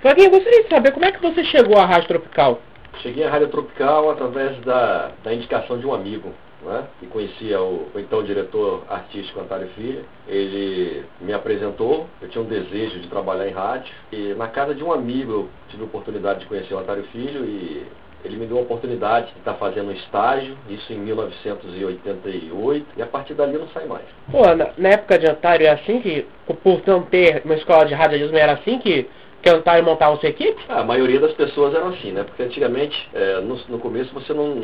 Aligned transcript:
Flavinha, 0.00 0.30
gostaria 0.30 0.62
de 0.62 0.68
saber 0.68 0.92
como 0.92 1.04
é 1.04 1.10
que 1.10 1.20
você 1.20 1.42
chegou 1.44 1.76
à 1.76 1.84
Rádio 1.84 2.06
Tropical? 2.06 2.60
Cheguei 3.02 3.24
à 3.24 3.30
Rádio 3.30 3.48
Tropical 3.48 4.10
através 4.10 4.56
da, 4.60 5.10
da 5.24 5.34
indicação 5.34 5.76
de 5.76 5.84
um 5.84 5.92
amigo, 5.92 6.32
né, 6.64 6.84
que 7.00 7.06
conhecia 7.08 7.60
o, 7.60 7.88
o 7.92 7.98
então 7.98 8.22
diretor 8.22 8.84
artístico 8.88 9.40
Antário 9.40 9.68
Filho. 9.70 10.04
Ele 10.28 11.04
me 11.20 11.32
apresentou, 11.32 12.06
eu 12.22 12.28
tinha 12.28 12.42
um 12.44 12.46
desejo 12.46 13.00
de 13.00 13.08
trabalhar 13.08 13.48
em 13.48 13.52
rádio, 13.52 13.92
e 14.12 14.34
na 14.34 14.46
casa 14.46 14.72
de 14.72 14.84
um 14.84 14.92
amigo 14.92 15.32
eu 15.32 15.48
tive 15.68 15.82
a 15.82 15.86
oportunidade 15.86 16.40
de 16.40 16.46
conhecer 16.46 16.74
o 16.74 16.78
Antário 16.78 17.02
Filho 17.10 17.44
e 17.44 17.84
ele 18.24 18.36
me 18.36 18.46
deu 18.46 18.58
a 18.58 18.62
oportunidade 18.62 19.32
de 19.32 19.38
estar 19.38 19.54
fazendo 19.54 19.88
um 19.88 19.92
estágio, 19.92 20.56
isso 20.68 20.92
em 20.92 20.98
1988, 20.98 22.86
e 22.96 23.02
a 23.02 23.06
partir 23.06 23.34
dali 23.34 23.54
eu 23.54 23.60
não 23.60 23.68
saí 23.68 23.86
mais. 23.86 24.04
Pô, 24.30 24.42
na, 24.54 24.70
na 24.76 24.88
época 24.90 25.18
de 25.18 25.26
Antário 25.28 25.66
é 25.66 25.70
assim 25.70 26.00
que, 26.00 26.24
por 26.62 26.82
não 26.86 27.02
ter 27.02 27.42
uma 27.44 27.54
escola 27.54 27.84
de 27.84 27.94
radialismo, 27.94 28.36
era 28.36 28.52
assim 28.52 28.78
que 28.78 29.08
que 29.42 29.48
Antário 29.48 29.84
montava 29.84 30.16
sua 30.16 30.28
equipe? 30.28 30.60
Ah, 30.68 30.80
a 30.80 30.84
maioria 30.84 31.20
das 31.20 31.32
pessoas 31.32 31.74
eram 31.74 31.88
assim, 31.88 32.12
né? 32.12 32.24
Porque 32.24 32.42
antigamente, 32.42 33.08
é, 33.14 33.40
no, 33.40 33.56
no 33.68 33.78
começo, 33.78 34.12
você 34.12 34.32
não, 34.32 34.54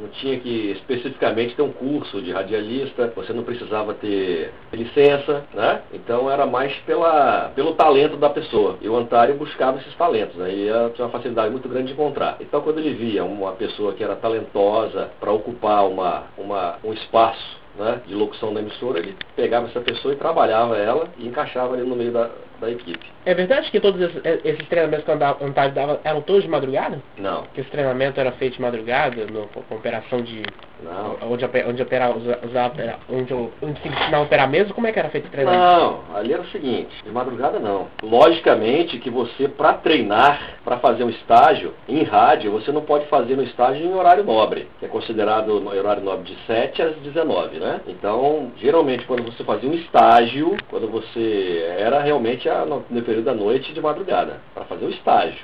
não 0.00 0.08
tinha 0.12 0.38
que 0.38 0.72
especificamente 0.72 1.54
ter 1.54 1.62
um 1.62 1.72
curso 1.72 2.20
de 2.20 2.32
radialista, 2.32 3.12
você 3.14 3.32
não 3.32 3.42
precisava 3.42 3.94
ter 3.94 4.52
licença, 4.72 5.44
né? 5.54 5.82
Então 5.92 6.30
era 6.30 6.46
mais 6.46 6.74
pela, 6.80 7.52
pelo 7.54 7.74
talento 7.74 8.16
da 8.16 8.28
pessoa. 8.28 8.76
E 8.80 8.88
o 8.88 8.96
Antário 8.96 9.34
buscava 9.36 9.78
esses 9.78 9.94
talentos, 9.94 10.36
né? 10.36 10.52
E 10.52 10.66
tinha 10.94 11.06
uma 11.06 11.12
facilidade 11.12 11.50
muito 11.50 11.68
grande 11.68 11.88
de 11.88 11.92
encontrar. 11.92 12.36
Então 12.40 12.60
quando 12.60 12.78
ele 12.78 12.94
via 12.94 13.24
uma 13.24 13.52
pessoa 13.52 13.94
que 13.94 14.04
era 14.04 14.16
talentosa 14.16 15.10
para 15.18 15.32
ocupar 15.32 15.86
uma, 15.88 16.24
uma, 16.36 16.76
um 16.84 16.92
espaço 16.92 17.56
né, 17.78 18.00
de 18.06 18.14
locução 18.14 18.52
da 18.52 18.60
emissora, 18.60 18.98
ele 18.98 19.14
pegava 19.34 19.66
essa 19.66 19.80
pessoa 19.80 20.14
e 20.14 20.16
trabalhava 20.16 20.76
ela 20.76 21.08
e 21.18 21.26
encaixava 21.26 21.74
ali 21.74 21.86
no 21.86 21.94
meio 21.94 22.10
da, 22.10 22.30
da 22.60 22.70
equipe. 22.70 22.98
É 23.24 23.34
verdade 23.34 23.70
que 23.70 23.80
todos 23.80 24.00
esses, 24.00 24.20
esses 24.44 24.68
treinamentos 24.68 25.04
que 25.04 25.10
o 25.10 25.46
Antário 25.46 25.74
dava 25.74 26.00
eram 26.04 26.20
todos 26.22 26.42
de 26.42 26.48
madrugada? 26.48 26.98
Não. 27.18 27.42
Que 27.54 27.60
esse 27.60 27.70
treinamento 27.70 28.20
era 28.20 28.32
feito 28.32 28.54
de 28.54 28.62
madrugada, 28.62 29.26
no, 29.26 29.46
com 29.48 29.74
operação 29.74 30.22
de 30.22 30.42
não. 30.82 31.16
Onde, 31.30 31.44
onde, 31.44 31.82
operar, 31.82 32.16
usar, 32.16 32.72
onde, 33.08 33.34
onde 33.34 33.80
se 33.80 33.88
ensinar 33.88 34.18
a 34.18 34.22
operar 34.22 34.48
mesmo? 34.48 34.74
Como 34.74 34.86
é 34.86 34.92
que 34.92 34.98
era 34.98 35.08
feito 35.08 35.26
o 35.26 35.30
treinamento? 35.30 35.62
Não, 35.62 36.16
ali 36.16 36.32
era 36.32 36.42
o 36.42 36.48
seguinte, 36.48 36.94
de 37.04 37.10
madrugada 37.10 37.58
não. 37.58 37.88
Logicamente 38.02 38.98
que 38.98 39.10
você, 39.10 39.48
para 39.48 39.74
treinar, 39.74 40.58
para 40.64 40.78
fazer 40.78 41.04
um 41.04 41.10
estágio 41.10 41.74
em 41.88 42.02
rádio, 42.02 42.52
você 42.52 42.70
não 42.72 42.82
pode 42.82 43.06
fazer 43.06 43.36
no 43.36 43.42
estágio 43.42 43.86
em 43.86 43.94
horário 43.94 44.24
nobre, 44.24 44.68
que 44.78 44.84
é 44.84 44.88
considerado 44.88 45.50
horário 45.66 46.02
nobre 46.02 46.24
de 46.24 46.36
7 46.46 46.82
às 46.82 46.96
19, 46.96 47.58
né? 47.58 47.80
Então, 47.86 48.52
geralmente, 48.56 49.06
quando 49.06 49.22
você 49.22 49.44
fazia 49.44 49.68
um 49.68 49.74
estágio, 49.74 50.56
quando 50.68 50.88
você 50.88 51.74
era 51.78 52.00
realmente 52.00 52.48
a, 52.48 52.64
no, 52.64 52.84
no 52.90 53.02
período 53.02 53.24
da 53.24 53.34
noite 53.34 53.72
de 53.72 53.80
madrugada, 53.80 54.40
para 54.54 54.64
fazer 54.64 54.86
o 54.86 54.90
estágio, 54.90 55.40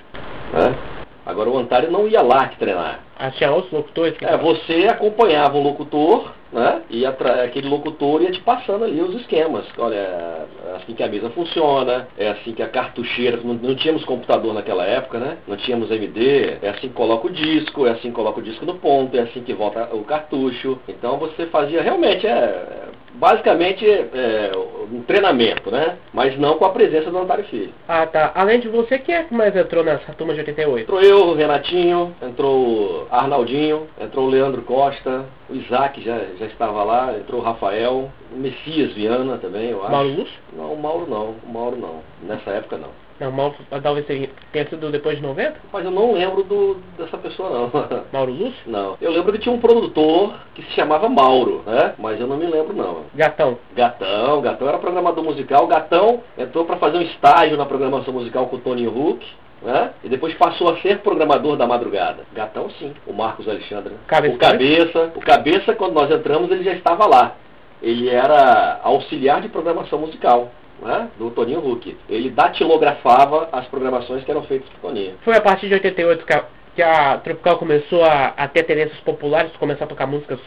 né? 0.53 1.02
Agora 1.25 1.51
o 1.51 1.59
Antário 1.59 1.91
não 1.91 2.09
ia 2.09 2.21
lá 2.21 2.49
que 2.49 2.59
treinar. 2.59 3.01
Ah, 3.17 3.31
tinha 3.31 3.53
outros 3.53 3.73
locutores? 3.73 4.17
Que 4.17 4.25
é, 4.25 4.37
você 4.37 4.89
acompanhava 4.89 5.57
o 5.57 5.63
locutor, 5.63 6.33
né? 6.53 6.83
E 6.91 7.07
aquele 7.07 7.69
locutor 7.69 8.21
ia 8.21 8.33
te 8.33 8.41
passando 8.41 8.85
ali 8.85 9.01
os 9.01 9.15
esquemas. 9.15 9.65
Olha, 9.79 9.95
é 9.95 10.47
assim 10.77 10.95
que 10.95 11.03
a 11.03 11.09
mesa 11.09 11.31
funciona, 11.31 12.09
é 12.19 12.31
assim 12.31 12.53
que 12.53 12.63
a 12.63 12.69
cartucheira, 12.69 13.39
não, 13.43 13.55
não 13.55 13.75
tínhamos 13.77 14.05
computador 14.05 14.53
naquela 14.53 14.85
época, 14.85 15.19
né? 15.19 15.39
Não 15.47 15.57
tínhamos 15.57 15.91
MD, 15.91 16.59
é 16.61 16.71
assim 16.71 16.89
que 16.89 16.95
coloca 16.95 17.29
o 17.29 17.31
disco, 17.31 17.87
é 17.87 17.93
assim 17.93 18.09
que 18.09 18.17
coloca 18.17 18.41
o 18.41 18.43
disco 18.43 18.67
no 18.67 18.75
ponto, 18.75 19.17
é 19.17 19.21
assim 19.21 19.43
que 19.43 19.55
volta 19.55 19.89
o 19.95 20.03
cartucho. 20.05 20.79
Então 20.89 21.17
você 21.19 21.47
fazia 21.47 21.81
realmente, 21.81 22.27
é, 22.27 22.89
basicamente 23.15 23.87
é, 23.87 24.53
um 24.93 25.03
treinamento, 25.03 25.71
né? 25.71 25.97
Mas 26.13 26.39
não 26.39 26.59
com 26.59 26.65
a 26.65 26.71
presença 26.71 27.11
do 27.11 27.19
Antário 27.19 27.45
Filho. 27.45 27.73
Ah, 27.89 28.07
tá. 28.07 28.33
Além 28.35 28.61
de 28.61 28.69
você, 28.69 28.99
quem 28.99 29.15
é 29.15 29.23
que 29.25 29.35
mais 29.35 29.55
entrou 29.55 29.85
nessa 29.85 30.13
turma 30.13 30.35
de 30.35 30.41
88? 30.41 30.83
Entrou 30.83 31.01
eu, 31.01 31.29
o 31.29 31.35
Renatinho, 31.35 32.15
entrou 32.23 32.57
o 32.57 33.07
Arnaldinho, 33.11 33.87
entrou 34.01 34.27
o 34.27 34.31
Leandro 34.31 34.63
Costa, 34.63 35.25
o 35.49 35.55
Isaac 35.55 36.03
já, 36.03 36.19
já 36.39 36.47
estava 36.47 36.83
lá, 36.83 37.15
entrou 37.17 37.41
o 37.41 37.45
Rafael, 37.45 38.11
o 38.33 38.37
Messias 38.37 38.93
Viana 38.93 39.39
também, 39.39 39.71
eu 39.71 39.83
acho. 39.83 39.93
Mauro 39.93 40.09
Lúcio? 40.09 40.41
Não, 40.57 40.73
o 40.73 40.81
Mauro 40.81 41.07
não, 41.09 41.35
o 41.45 41.53
Mauro 41.53 41.77
não. 41.77 42.03
Nessa 42.23 42.51
época 42.51 42.77
não. 42.77 43.02
Não, 43.21 43.31
Mauro 43.31 43.55
talvez 43.83 44.07
tenha 44.07 44.69
sido 44.69 44.91
depois 44.91 45.17
de 45.17 45.23
90? 45.23 45.57
Mas 45.73 45.85
eu 45.85 45.91
não 45.91 46.13
lembro 46.13 46.43
do, 46.43 46.77
dessa 46.99 47.17
pessoa 47.19 47.51
não. 47.51 47.71
Mauro 48.13 48.33
Lúcio? 48.33 48.63
Não. 48.67 48.97
Eu 49.01 49.13
lembro 49.13 49.33
que 49.33 49.39
tinha 49.39 49.55
um 49.55 49.61
produtor 49.61 50.35
que 50.55 50.63
se 50.63 50.73
chamava 50.73 51.09
Mauro, 51.09 51.63
né? 51.67 51.95
Mas 51.99 52.21
eu 52.21 52.27
não 52.27 52.37
me 52.37 52.47
lembro 52.47 52.75
não. 52.75 53.05
Gatão? 53.15 53.59
Gatão, 53.75 54.41
Gatão 54.41 54.69
era 54.69 54.79
programador 54.79 55.25
musical. 55.25 55.67
Gatão 55.67 56.21
entrou 56.37 56.65
para 56.65 56.77
fazer 56.77 56.99
um 56.99 57.03
estágio 57.03 57.57
na 57.57 57.67
programação 57.67 58.13
musical 58.13 58.47
com 58.47 58.57
o 58.57 58.61
Tony 58.61 58.87
Hook. 58.87 59.25
Né? 59.63 59.93
E 60.03 60.09
depois 60.09 60.35
passou 60.35 60.71
a 60.71 60.81
ser 60.81 60.99
programador 60.99 61.57
da 61.57 61.69
madrugada. 61.69 62.25
Gatão 62.35 62.69
sim, 62.71 62.93
o 63.07 63.13
Marcos 63.13 63.49
Alexandre. 63.49 63.95
Cabeça. 64.09 64.35
O 64.35 64.39
Cabeça, 64.39 65.13
o 65.15 65.21
Cabeça, 65.21 65.75
quando 65.77 65.95
nós 65.95 66.11
entramos, 66.11 66.51
ele 66.51 66.65
já 66.65 66.73
estava 66.73 67.07
lá. 67.07 67.37
Ele 67.81 68.09
era 68.09 68.81
auxiliar 68.83 69.41
de 69.41 69.49
programação 69.49 70.01
musical 70.01 70.51
né, 70.87 71.09
do 71.19 71.31
Toninho 71.31 71.67
Huck. 71.67 71.97
Ele 72.09 72.31
datilografava 72.31 73.49
as 73.53 73.67
programações 73.67 74.25
que 74.25 74.31
eram 74.31 74.43
feitas 74.43 74.69
por 74.71 74.89
Toninho. 74.89 75.15
Foi 75.23 75.37
a 75.37 75.41
partir 75.41 75.69
de 75.69 75.75
88 75.75 76.27
que 76.27 76.33
a, 76.33 76.45
que 76.75 76.83
a 76.83 77.19
Tropical 77.19 77.59
começou 77.59 78.05
a, 78.05 78.35
a 78.37 78.49
ter 78.49 78.65
tendências 78.65 79.01
populares, 79.01 79.53
começar 79.57 79.85
a 79.85 79.89
tocar 79.89 80.07
músicas 80.07 80.41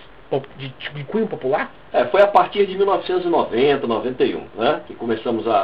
de, 0.57 0.69
de 0.69 1.03
cunho 1.05 1.27
popular? 1.27 1.71
É, 1.93 2.05
foi 2.05 2.21
a 2.21 2.27
partir 2.27 2.65
de 2.65 2.77
1990, 2.77 3.87
91, 3.87 4.43
né? 4.57 4.81
Que 4.85 4.93
começamos 4.95 5.47
a, 5.47 5.55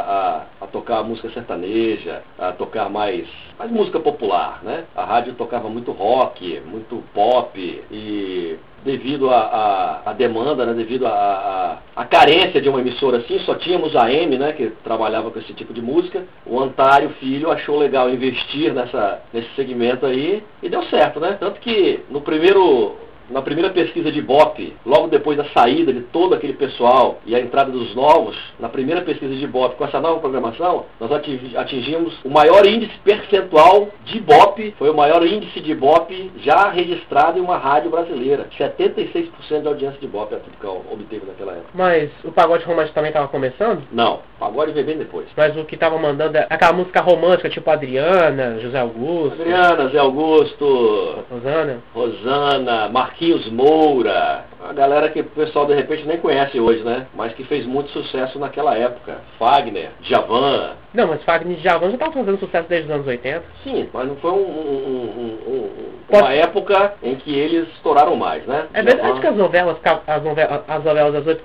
a, 0.59 0.63
a, 0.63 0.67
tocar 0.67 1.03
música 1.03 1.29
sertaneja, 1.31 2.21
a 2.39 2.53
tocar 2.53 2.89
mais, 2.89 3.27
mais 3.59 3.69
música 3.69 3.99
popular, 3.99 4.61
né? 4.63 4.85
A 4.95 5.03
rádio 5.03 5.33
tocava 5.33 5.67
muito 5.67 5.91
rock, 5.91 6.61
muito 6.65 7.03
pop 7.13 7.59
e 7.91 8.57
devido 8.83 9.29
à 9.29 10.13
demanda, 10.17 10.65
né, 10.65 10.73
devido 10.73 11.05
à 11.05 12.05
carência 12.09 12.59
de 12.59 12.67
uma 12.67 12.79
emissora 12.79 13.17
assim, 13.17 13.39
só 13.39 13.55
tínhamos 13.55 13.95
a 13.95 14.11
M, 14.11 14.37
né, 14.37 14.53
que 14.53 14.71
trabalhava 14.83 15.29
com 15.29 15.39
esse 15.39 15.53
tipo 15.53 15.73
de 15.73 15.81
música. 15.81 16.23
O 16.45 16.59
Antário 16.59 17.09
Filho 17.19 17.51
achou 17.51 17.77
legal 17.77 18.09
investir 18.09 18.73
nessa, 18.73 19.21
nesse 19.31 19.49
segmento 19.55 20.05
aí 20.05 20.43
e 20.63 20.69
deu 20.69 20.81
certo, 20.83 21.19
né? 21.19 21.37
Tanto 21.39 21.59
que 21.59 22.03
no 22.09 22.21
primeiro 22.21 22.95
na 23.29 23.41
primeira 23.41 23.69
pesquisa 23.69 24.11
de 24.11 24.19
Ibope, 24.19 24.75
logo 24.85 25.07
depois 25.07 25.37
da 25.37 25.45
saída 25.45 25.93
de 25.93 26.01
todo 26.01 26.35
aquele 26.35 26.53
pessoal 26.53 27.19
e 27.25 27.35
a 27.35 27.39
entrada 27.39 27.71
dos 27.71 27.95
novos, 27.95 28.37
na 28.59 28.69
primeira 28.69 29.01
pesquisa 29.01 29.33
de 29.33 29.43
Ibope, 29.43 29.75
com 29.75 29.85
essa 29.85 29.99
nova 29.99 30.19
programação, 30.19 30.85
nós 30.99 31.11
atingimos 31.55 32.13
o 32.23 32.29
maior 32.29 32.65
índice 32.65 32.93
percentual 33.03 33.89
de 34.05 34.17
Ibope, 34.17 34.75
foi 34.77 34.89
o 34.89 34.95
maior 34.95 35.25
índice 35.25 35.59
de 35.59 35.71
Ibope 35.71 36.31
já 36.37 36.69
registrado 36.69 37.39
em 37.39 37.41
uma 37.41 37.57
rádio 37.57 37.89
brasileira. 37.89 38.47
76% 38.57 39.61
da 39.61 39.69
audiência 39.69 39.99
de 39.99 40.05
Ibope 40.05 40.35
a 40.35 40.39
Tropical 40.39 40.83
obteve 40.91 41.25
naquela 41.25 41.53
época. 41.53 41.69
Mas 41.73 42.09
o 42.23 42.31
pagode 42.31 42.65
romântico 42.65 42.95
também 42.95 43.09
estava 43.09 43.27
começando? 43.27 43.83
Não, 43.91 44.15
o 44.15 44.39
pagode 44.39 44.71
veio 44.71 44.85
bem 44.85 44.97
depois. 44.97 45.27
Mas 45.35 45.55
o 45.55 45.65
que 45.65 45.75
estava 45.75 45.97
mandando 45.97 46.37
é 46.37 46.47
aquela 46.49 46.73
música 46.73 47.01
romântica, 47.01 47.49
tipo 47.49 47.69
Adriana, 47.69 48.59
José 48.59 48.79
Augusto. 48.79 49.41
Adriana, 49.41 49.83
José 49.83 49.99
Augusto. 49.99 51.25
Rosana. 51.29 51.79
Rosana, 51.93 52.89
Marquinhos. 52.89 53.20
Marquinhos 53.21 53.51
Moura, 53.51 54.45
a 54.67 54.73
galera 54.73 55.07
que 55.09 55.19
o 55.19 55.23
pessoal 55.25 55.67
de 55.67 55.75
repente 55.75 56.07
nem 56.07 56.17
conhece 56.17 56.59
hoje, 56.59 56.83
né? 56.83 57.05
Mas 57.13 57.33
que 57.33 57.43
fez 57.43 57.67
muito 57.67 57.91
sucesso 57.91 58.39
naquela 58.39 58.75
época. 58.75 59.19
Fagner, 59.37 59.91
Javan. 60.01 60.71
Não, 60.91 61.07
mas 61.07 61.23
Fagner 61.23 61.55
e 61.55 61.61
Javan 61.61 61.89
já 61.89 61.93
estavam 61.93 62.13
fazendo 62.13 62.39
sucesso 62.39 62.67
desde 62.67 62.89
os 62.89 62.95
anos 62.95 63.05
80. 63.05 63.43
Sim, 63.63 63.87
mas 63.93 64.07
não 64.07 64.15
foi 64.15 64.31
um, 64.31 64.35
um, 64.37 65.37
um, 65.47 66.17
uma 66.17 66.33
época 66.33 66.95
em 67.03 67.15
que 67.15 67.31
eles 67.31 67.67
estouraram 67.75 68.15
mais, 68.15 68.43
né? 68.47 68.65
É 68.73 68.81
verdade 68.81 69.21
que 69.21 69.27
as 69.27 69.35
novelas, 69.35 69.77
as 70.07 70.23
novelas, 70.23 70.61
as 70.67 70.83
novelas 70.83 71.13
das 71.13 71.27
oito 71.27 71.43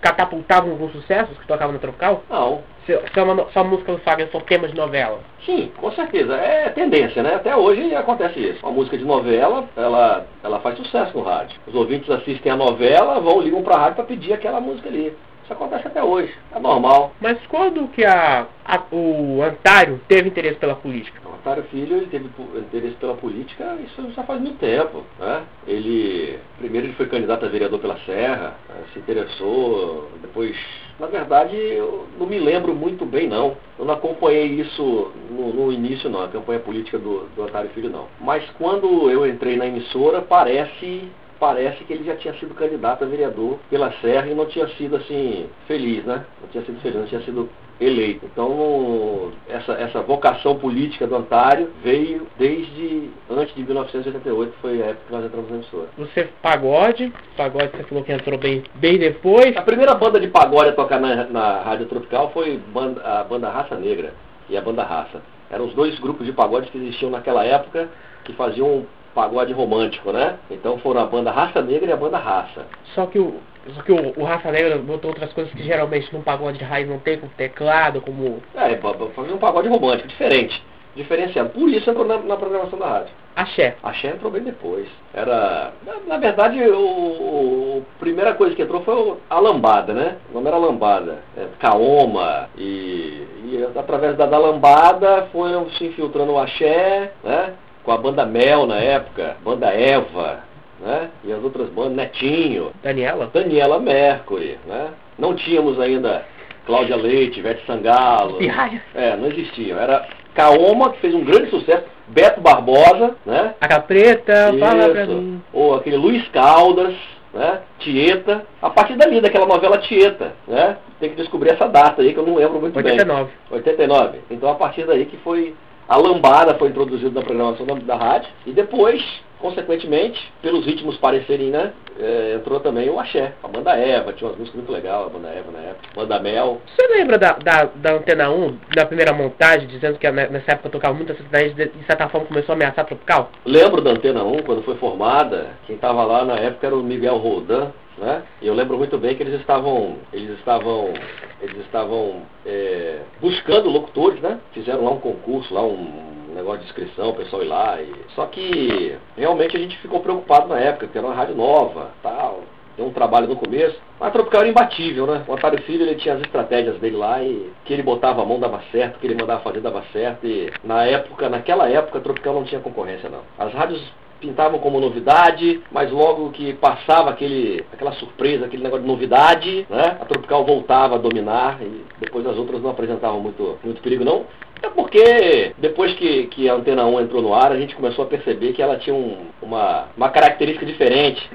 catapultavam 0.00 0.70
alguns 0.70 0.92
sucessos 0.92 1.36
que 1.38 1.46
tocavam 1.48 1.72
no 1.72 1.80
Tropical? 1.80 2.22
Não. 2.30 2.62
Se, 2.88 2.98
se, 3.12 3.20
uma, 3.20 3.50
se 3.50 3.58
a 3.58 3.64
música 3.64 3.92
do 3.92 3.98
Fagner 3.98 4.30
for 4.30 4.40
tema 4.44 4.66
de 4.66 4.74
novela? 4.74 5.20
Sim, 5.44 5.70
com 5.76 5.92
certeza. 5.92 6.34
É 6.34 6.70
tendência, 6.70 7.22
né? 7.22 7.34
Até 7.34 7.54
hoje 7.54 7.94
acontece 7.94 8.40
isso. 8.40 8.64
Uma 8.64 8.72
música 8.72 8.96
de 8.96 9.04
novela, 9.04 9.68
ela, 9.76 10.26
ela 10.42 10.58
faz 10.60 10.78
sucesso 10.78 11.14
no 11.14 11.22
rádio. 11.22 11.60
Os 11.66 11.74
ouvintes 11.74 12.08
assistem 12.08 12.50
a 12.50 12.56
novela, 12.56 13.20
vão, 13.20 13.42
ligam 13.42 13.62
pra 13.62 13.76
rádio 13.76 13.96
para 13.96 14.04
pedir 14.04 14.32
aquela 14.32 14.58
música 14.58 14.88
ali. 14.88 15.14
Isso 15.44 15.52
acontece 15.52 15.86
até 15.86 16.02
hoje, 16.02 16.34
é 16.54 16.58
normal. 16.58 17.12
Mas 17.20 17.38
quando 17.48 17.88
que 17.88 18.06
a, 18.06 18.46
a, 18.64 18.82
o 18.90 19.42
Antário 19.42 20.00
teve 20.08 20.30
interesse 20.30 20.56
pela 20.56 20.74
política? 20.74 21.17
O 21.38 21.40
Antário 21.40 21.62
Filho 21.70 21.98
ele 21.98 22.06
teve 22.06 22.28
interesse 22.58 22.96
pela 22.96 23.14
política, 23.14 23.78
isso 23.84 24.10
já 24.10 24.24
faz 24.24 24.40
muito 24.40 24.58
tempo. 24.58 25.04
Né? 25.18 25.44
Ele, 25.68 26.38
primeiro 26.58 26.88
ele 26.88 26.94
foi 26.94 27.06
candidato 27.06 27.46
a 27.46 27.48
vereador 27.48 27.78
pela 27.78 27.96
Serra, 28.00 28.56
né? 28.68 28.84
se 28.92 28.98
interessou, 28.98 30.10
depois 30.20 30.56
na 30.98 31.06
verdade, 31.06 31.56
eu 31.56 32.08
não 32.18 32.26
me 32.26 32.40
lembro 32.40 32.74
muito 32.74 33.06
bem, 33.06 33.28
não. 33.28 33.56
Eu 33.78 33.84
não 33.84 33.94
acompanhei 33.94 34.46
isso 34.46 35.12
no, 35.30 35.52
no 35.52 35.72
início, 35.72 36.10
não, 36.10 36.24
a 36.24 36.28
campanha 36.28 36.58
política 36.58 36.98
do, 36.98 37.28
do 37.36 37.44
Antário 37.44 37.70
Filho, 37.70 37.88
não. 37.88 38.08
Mas 38.20 38.42
quando 38.58 39.08
eu 39.08 39.24
entrei 39.24 39.56
na 39.56 39.66
emissora, 39.66 40.20
parece 40.20 41.08
parece 41.38 41.84
que 41.84 41.92
ele 41.92 42.04
já 42.04 42.16
tinha 42.16 42.34
sido 42.34 42.54
candidato 42.54 43.04
a 43.04 43.06
vereador 43.06 43.58
pela 43.70 43.92
Serra 44.00 44.26
e 44.26 44.34
não 44.34 44.46
tinha 44.46 44.68
sido 44.70 44.96
assim 44.96 45.48
feliz, 45.66 46.04
né? 46.04 46.24
Não 46.40 46.48
tinha 46.48 46.64
sido 46.64 46.80
feliz, 46.80 46.96
não 46.98 47.06
tinha 47.06 47.22
sido 47.22 47.48
eleito. 47.80 48.26
Então, 48.26 49.30
essa, 49.48 49.72
essa 49.72 50.02
vocação 50.02 50.58
política 50.58 51.06
do 51.06 51.16
Antário 51.16 51.70
veio 51.82 52.26
desde 52.36 53.10
antes 53.30 53.54
de 53.54 53.62
1988, 53.62 54.52
que 54.52 54.60
foi 54.60 54.82
a 54.82 54.86
época 54.86 55.06
que 55.06 55.12
nós 55.12 55.24
entramos 55.24 55.50
na 55.50 55.56
emissora. 55.56 55.88
Você, 55.96 56.28
pagode, 56.42 57.12
pagode 57.36 57.70
você 57.76 57.84
falou 57.84 58.04
que 58.04 58.12
entrou 58.12 58.38
bem, 58.38 58.64
bem 58.74 58.98
depois. 58.98 59.56
A 59.56 59.62
primeira 59.62 59.94
banda 59.94 60.18
de 60.18 60.28
pagode 60.28 60.70
a 60.70 60.72
tocar 60.72 61.00
na, 61.00 61.24
na 61.26 61.62
Rádio 61.62 61.86
Tropical 61.86 62.30
foi 62.32 62.58
banda, 62.72 63.00
a 63.02 63.24
banda 63.24 63.48
Raça 63.48 63.76
Negra 63.76 64.12
e 64.48 64.56
a 64.56 64.60
banda 64.60 64.82
Raça. 64.82 65.22
Eram 65.50 65.66
os 65.66 65.74
dois 65.74 65.98
grupos 65.98 66.26
de 66.26 66.32
pagode 66.32 66.70
que 66.70 66.78
existiam 66.78 67.10
naquela 67.10 67.44
época 67.44 67.88
que 68.24 68.32
faziam 68.34 68.84
pagode 69.18 69.52
romântico, 69.52 70.12
né? 70.12 70.36
Então 70.48 70.78
foram 70.78 71.00
a 71.00 71.06
banda 71.06 71.32
Raça 71.32 71.60
Negra 71.60 71.90
e 71.90 71.92
a 71.92 71.96
banda 71.96 72.18
Raça. 72.18 72.66
Só 72.94 73.04
que 73.06 73.18
o, 73.18 73.34
só 73.74 73.82
que 73.82 73.90
o, 73.90 74.14
o 74.16 74.22
Raça 74.22 74.48
Negra 74.52 74.78
botou 74.78 75.10
outras 75.10 75.32
coisas 75.32 75.52
que 75.52 75.64
geralmente 75.64 76.14
num 76.14 76.22
pagode 76.22 76.58
de 76.58 76.64
raiz 76.64 76.88
não 76.88 77.00
tem, 77.00 77.18
como 77.18 77.32
teclado, 77.36 78.00
como... 78.00 78.40
É, 78.54 78.76
fazer 78.76 79.32
um 79.32 79.38
pagode 79.38 79.68
romântico, 79.68 80.06
diferente, 80.06 80.62
diferenciado. 80.94 81.48
Por 81.48 81.68
isso 81.68 81.90
entrou 81.90 82.06
na, 82.06 82.18
na 82.18 82.36
programação 82.36 82.78
da 82.78 82.86
rádio. 82.86 83.12
Axé. 83.34 83.76
Axé 83.82 84.08
entrou 84.10 84.30
bem 84.30 84.42
depois. 84.42 84.86
Era. 85.12 85.72
Na, 85.84 85.94
na 86.06 86.16
verdade, 86.16 86.60
o, 86.60 87.82
a 87.96 87.98
primeira 87.98 88.34
coisa 88.34 88.54
que 88.54 88.62
entrou 88.62 88.82
foi 88.82 89.16
a 89.28 89.40
lambada, 89.40 89.92
né? 89.92 90.16
O 90.30 90.34
nome 90.34 90.46
era 90.46 90.58
lambada. 90.58 91.18
É, 91.36 91.46
Kaoma. 91.58 92.48
E, 92.56 93.26
e 93.44 93.68
através 93.76 94.16
da, 94.16 94.26
da 94.26 94.38
lambada 94.38 95.28
foram 95.32 95.68
se 95.70 95.86
infiltrando 95.86 96.32
o 96.34 96.38
axé, 96.38 97.12
né? 97.24 97.54
Com 97.88 97.92
a 97.92 97.96
banda 97.96 98.26
Mel 98.26 98.66
na 98.66 98.76
época, 98.76 99.38
banda 99.42 99.68
Eva, 99.68 100.40
né? 100.78 101.08
E 101.24 101.32
as 101.32 101.42
outras 101.42 101.70
bandas, 101.70 101.96
Netinho. 101.96 102.70
Daniela? 102.82 103.30
Daniela 103.32 103.80
Mercury, 103.80 104.58
né? 104.66 104.88
Não 105.18 105.34
tínhamos 105.34 105.80
ainda 105.80 106.22
Cláudia 106.66 106.96
Leite, 106.96 107.38
Ivete 107.40 107.64
Sangalo. 107.64 108.34
Pirraia. 108.34 108.82
É, 108.94 109.16
não 109.16 109.28
existiam. 109.28 109.78
Era 109.78 110.06
Kaoma, 110.34 110.90
que 110.90 111.00
fez 111.00 111.14
um 111.14 111.24
grande 111.24 111.48
sucesso. 111.48 111.84
Beto 112.08 112.42
Barbosa, 112.42 113.16
né? 113.24 113.54
A 113.58 113.66
Capreta, 113.66 114.52
fala 114.60 114.90
pra 114.90 115.06
mim. 115.06 115.42
Ou 115.50 115.74
aquele 115.74 115.96
Luiz 115.96 116.28
Caldas, 116.28 116.94
né? 117.32 117.60
Tieta. 117.78 118.44
A 118.60 118.68
partir 118.68 118.96
dali, 118.96 119.18
daquela 119.22 119.46
novela 119.46 119.78
Tieta, 119.78 120.34
né? 120.46 120.76
Tem 121.00 121.08
que 121.08 121.16
descobrir 121.16 121.52
essa 121.52 121.66
data 121.66 122.02
aí 122.02 122.12
que 122.12 122.18
eu 122.20 122.26
não 122.26 122.34
lembro 122.34 122.60
muito 122.60 122.76
89. 122.76 123.24
bem. 123.24 123.32
89. 123.50 124.18
Então 124.30 124.50
a 124.50 124.56
partir 124.56 124.84
daí 124.84 125.06
que 125.06 125.16
foi 125.16 125.54
a 125.88 125.96
lambada 125.96 126.54
foi 126.58 126.68
introduzida 126.68 127.10
na 127.10 127.22
programação 127.24 127.64
da, 127.66 127.74
da 127.74 127.96
rádio 127.96 128.28
e 128.46 128.52
depois 128.52 129.02
consequentemente, 129.38 130.32
pelos 130.42 130.66
ritmos 130.66 130.96
parecerem, 130.96 131.50
né? 131.50 131.72
É, 131.98 132.34
entrou 132.36 132.60
também 132.60 132.88
o 132.88 132.98
axé, 132.98 133.32
a 133.42 133.48
banda 133.48 133.72
Eva, 133.76 134.12
tinha 134.12 134.28
umas 134.28 134.38
músicas 134.38 134.60
muito 134.60 134.72
legais, 134.72 135.06
a 135.06 135.08
banda 135.08 135.28
Eva 135.28 135.50
na 135.50 135.58
época, 135.58 135.88
banda 135.94 136.20
Mel. 136.20 136.60
Você 136.66 136.86
lembra 136.88 137.18
da, 137.18 137.32
da, 137.32 137.68
da 137.74 137.94
Antena 137.94 138.30
1, 138.30 138.58
da 138.74 138.86
primeira 138.86 139.12
montagem, 139.12 139.66
dizendo 139.66 139.98
que 139.98 140.10
nessa 140.10 140.52
época 140.52 140.70
tocava 140.70 140.94
muita 140.94 141.14
cidade 141.14 141.54
de, 141.54 141.68
de 141.68 141.86
certa 141.86 142.08
forma 142.08 142.26
começou 142.26 142.52
a 142.52 142.56
ameaçar 142.56 142.84
a 142.84 142.88
Tropical? 142.88 143.30
Lembro 143.44 143.80
da 143.80 143.90
Antena 143.90 144.22
1, 144.22 144.42
quando 144.42 144.62
foi 144.62 144.76
formada, 144.76 145.48
quem 145.66 145.76
estava 145.76 146.04
lá 146.04 146.24
na 146.24 146.34
época 146.36 146.66
era 146.66 146.76
o 146.76 146.82
Miguel 146.82 147.16
Rodan, 147.16 147.70
né? 147.98 148.22
E 148.40 148.46
eu 148.46 148.54
lembro 148.54 148.78
muito 148.78 148.96
bem 148.98 149.14
que 149.14 149.22
eles 149.22 149.40
estavam, 149.40 149.96
eles 150.12 150.38
estavam, 150.38 150.92
eles 151.40 151.58
estavam 151.58 152.22
é, 152.46 153.00
buscando 153.20 153.68
locutores, 153.68 154.20
né? 154.20 154.38
Fizeram 154.52 154.84
lá 154.84 154.90
um 154.90 155.00
concurso, 155.00 155.52
lá 155.52 155.62
um 155.62 156.08
negócio 156.34 156.60
de 156.60 156.66
inscrição, 156.66 157.10
o 157.10 157.14
pessoal 157.14 157.42
ir 157.42 157.48
lá. 157.48 157.80
E... 157.80 157.92
Só 158.14 158.26
que 158.26 158.96
realmente 159.16 159.56
a 159.56 159.60
gente 159.60 159.76
ficou 159.78 160.00
preocupado 160.00 160.48
na 160.48 160.58
época, 160.58 160.86
porque 160.86 160.98
era 160.98 161.06
uma 161.06 161.16
rádio 161.16 161.34
nova, 161.34 161.90
tal. 162.02 162.42
Deu 162.76 162.86
um 162.86 162.92
trabalho 162.92 163.26
no 163.26 163.34
começo, 163.34 163.76
mas 163.98 164.08
a 164.08 164.12
Tropical 164.12 164.42
era 164.42 164.50
imbatível, 164.50 165.04
né? 165.04 165.24
O 165.26 165.32
Otário 165.32 165.60
Filho 165.62 165.82
ele 165.82 165.96
tinha 165.96 166.14
as 166.14 166.20
estratégias 166.20 166.78
dele 166.78 166.96
lá 166.96 167.20
e 167.20 167.50
que 167.64 167.72
ele 167.72 167.82
botava 167.82 168.22
a 168.22 168.24
mão 168.24 168.38
dava 168.38 168.62
certo, 168.70 169.00
que 169.00 169.06
ele 169.08 169.20
mandava 169.20 169.40
fazer 169.40 169.60
dava 169.60 169.82
certo. 169.92 170.24
E 170.24 170.52
na 170.62 170.84
época, 170.84 171.28
naquela 171.28 171.68
época, 171.68 171.98
a 171.98 172.00
Tropical 172.00 172.34
não 172.34 172.44
tinha 172.44 172.60
concorrência 172.60 173.08
não. 173.08 173.22
As 173.36 173.52
rádios 173.52 173.82
pintavam 174.20 174.58
como 174.58 174.80
novidade, 174.80 175.60
mas 175.70 175.90
logo 175.90 176.30
que 176.30 176.52
passava 176.54 177.10
aquele, 177.10 177.64
aquela 177.72 177.92
surpresa, 177.92 178.46
aquele 178.46 178.62
negócio 178.62 178.84
de 178.84 178.90
novidade, 178.90 179.66
né? 179.70 179.96
A 180.00 180.04
Tropical 180.04 180.44
voltava 180.44 180.96
a 180.96 180.98
dominar 180.98 181.58
e 181.62 181.84
depois 182.00 182.26
as 182.26 182.36
outras 182.36 182.62
não 182.62 182.70
apresentavam 182.70 183.20
muito, 183.20 183.58
muito 183.64 183.80
perigo 183.80 184.04
não. 184.04 184.26
É 184.62 184.68
porque 184.68 185.54
depois 185.58 185.94
que, 185.94 186.26
que 186.26 186.48
a 186.48 186.54
Antena 186.54 186.84
1 186.84 187.00
entrou 187.00 187.22
no 187.22 187.32
ar, 187.32 187.52
a 187.52 187.58
gente 187.58 187.76
começou 187.76 188.04
a 188.04 188.08
perceber 188.08 188.52
que 188.52 188.62
ela 188.62 188.76
tinha 188.76 188.94
um, 188.94 189.26
uma, 189.40 189.86
uma 189.96 190.10
característica 190.10 190.66
diferente. 190.66 191.28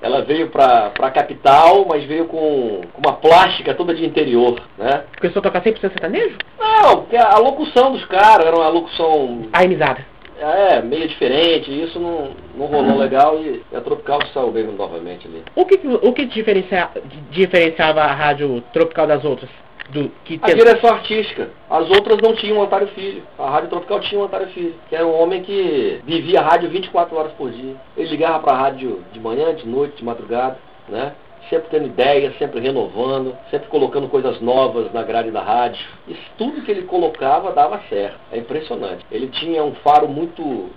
Ela 0.00 0.22
veio 0.22 0.48
para 0.48 0.92
a 1.00 1.10
capital, 1.10 1.84
mas 1.88 2.04
veio 2.04 2.26
com, 2.26 2.82
com, 2.92 3.00
uma 3.04 3.16
plástica 3.16 3.74
toda 3.74 3.92
de 3.92 4.06
interior, 4.06 4.62
né? 4.78 5.02
Começou 5.18 5.40
a 5.40 5.42
tocar 5.42 5.60
100% 5.60 5.80
sertanejo? 5.80 6.36
Não, 6.56 7.04
a, 7.18 7.34
a 7.34 7.38
locução 7.38 7.90
dos 7.90 8.04
caras 8.04 8.46
era 8.46 8.56
uma 8.56 8.68
locução... 8.68 9.48
Aimizada. 9.52 10.06
É, 10.40 10.80
meio 10.80 11.08
diferente, 11.08 11.70
isso 11.70 11.98
não, 11.98 12.30
não 12.54 12.66
rolou 12.66 12.92
uhum. 12.92 12.98
legal 12.98 13.38
e 13.38 13.62
a 13.74 13.80
Tropical 13.80 14.20
saiu 14.32 14.52
bem 14.52 14.64
novamente 14.64 15.26
ali. 15.26 15.42
O 15.56 15.64
que, 15.64 15.80
o 15.86 16.12
que 16.12 16.26
diferencia, 16.26 16.88
diferenciava 17.30 18.02
a 18.02 18.12
rádio 18.12 18.62
Tropical 18.72 19.06
das 19.06 19.24
outras? 19.24 19.50
do 19.90 20.10
que 20.24 20.38
A 20.42 20.52
direção 20.52 20.90
artística. 20.90 21.50
As 21.68 21.88
outras 21.90 22.18
não 22.20 22.34
tinham 22.34 22.58
o 22.58 22.62
Antário 22.62 22.88
Filho. 22.88 23.22
A 23.38 23.50
Rádio 23.50 23.70
Tropical 23.70 24.00
tinha 24.00 24.20
o 24.20 24.24
Antário 24.24 24.48
Filho, 24.48 24.74
que 24.88 24.94
era 24.94 25.06
um 25.06 25.18
homem 25.18 25.42
que 25.42 26.00
vivia 26.04 26.40
a 26.40 26.44
rádio 26.44 26.68
24 26.68 27.16
horas 27.16 27.32
por 27.32 27.50
dia. 27.50 27.74
Ele 27.96 28.10
ligava 28.10 28.38
para 28.40 28.52
a 28.52 28.60
rádio 28.60 29.02
de 29.12 29.20
manhã, 29.20 29.54
de 29.54 29.66
noite, 29.66 29.96
de 29.96 30.04
madrugada, 30.04 30.58
né? 30.88 31.12
Sempre 31.48 31.68
tendo 31.70 31.86
ideias, 31.86 32.36
sempre 32.38 32.60
renovando, 32.60 33.36
sempre 33.50 33.68
colocando 33.68 34.08
coisas 34.08 34.40
novas 34.40 34.92
na 34.92 35.02
grade 35.02 35.30
da 35.30 35.42
rádio. 35.42 35.84
Isso 36.06 36.22
tudo 36.36 36.62
que 36.62 36.70
ele 36.70 36.82
colocava 36.82 37.52
dava 37.52 37.80
certo. 37.88 38.18
É 38.32 38.38
impressionante. 38.38 39.04
Ele 39.10 39.28
tinha 39.28 39.62
um 39.64 39.74
faro 39.76 40.08
muito 40.08 40.70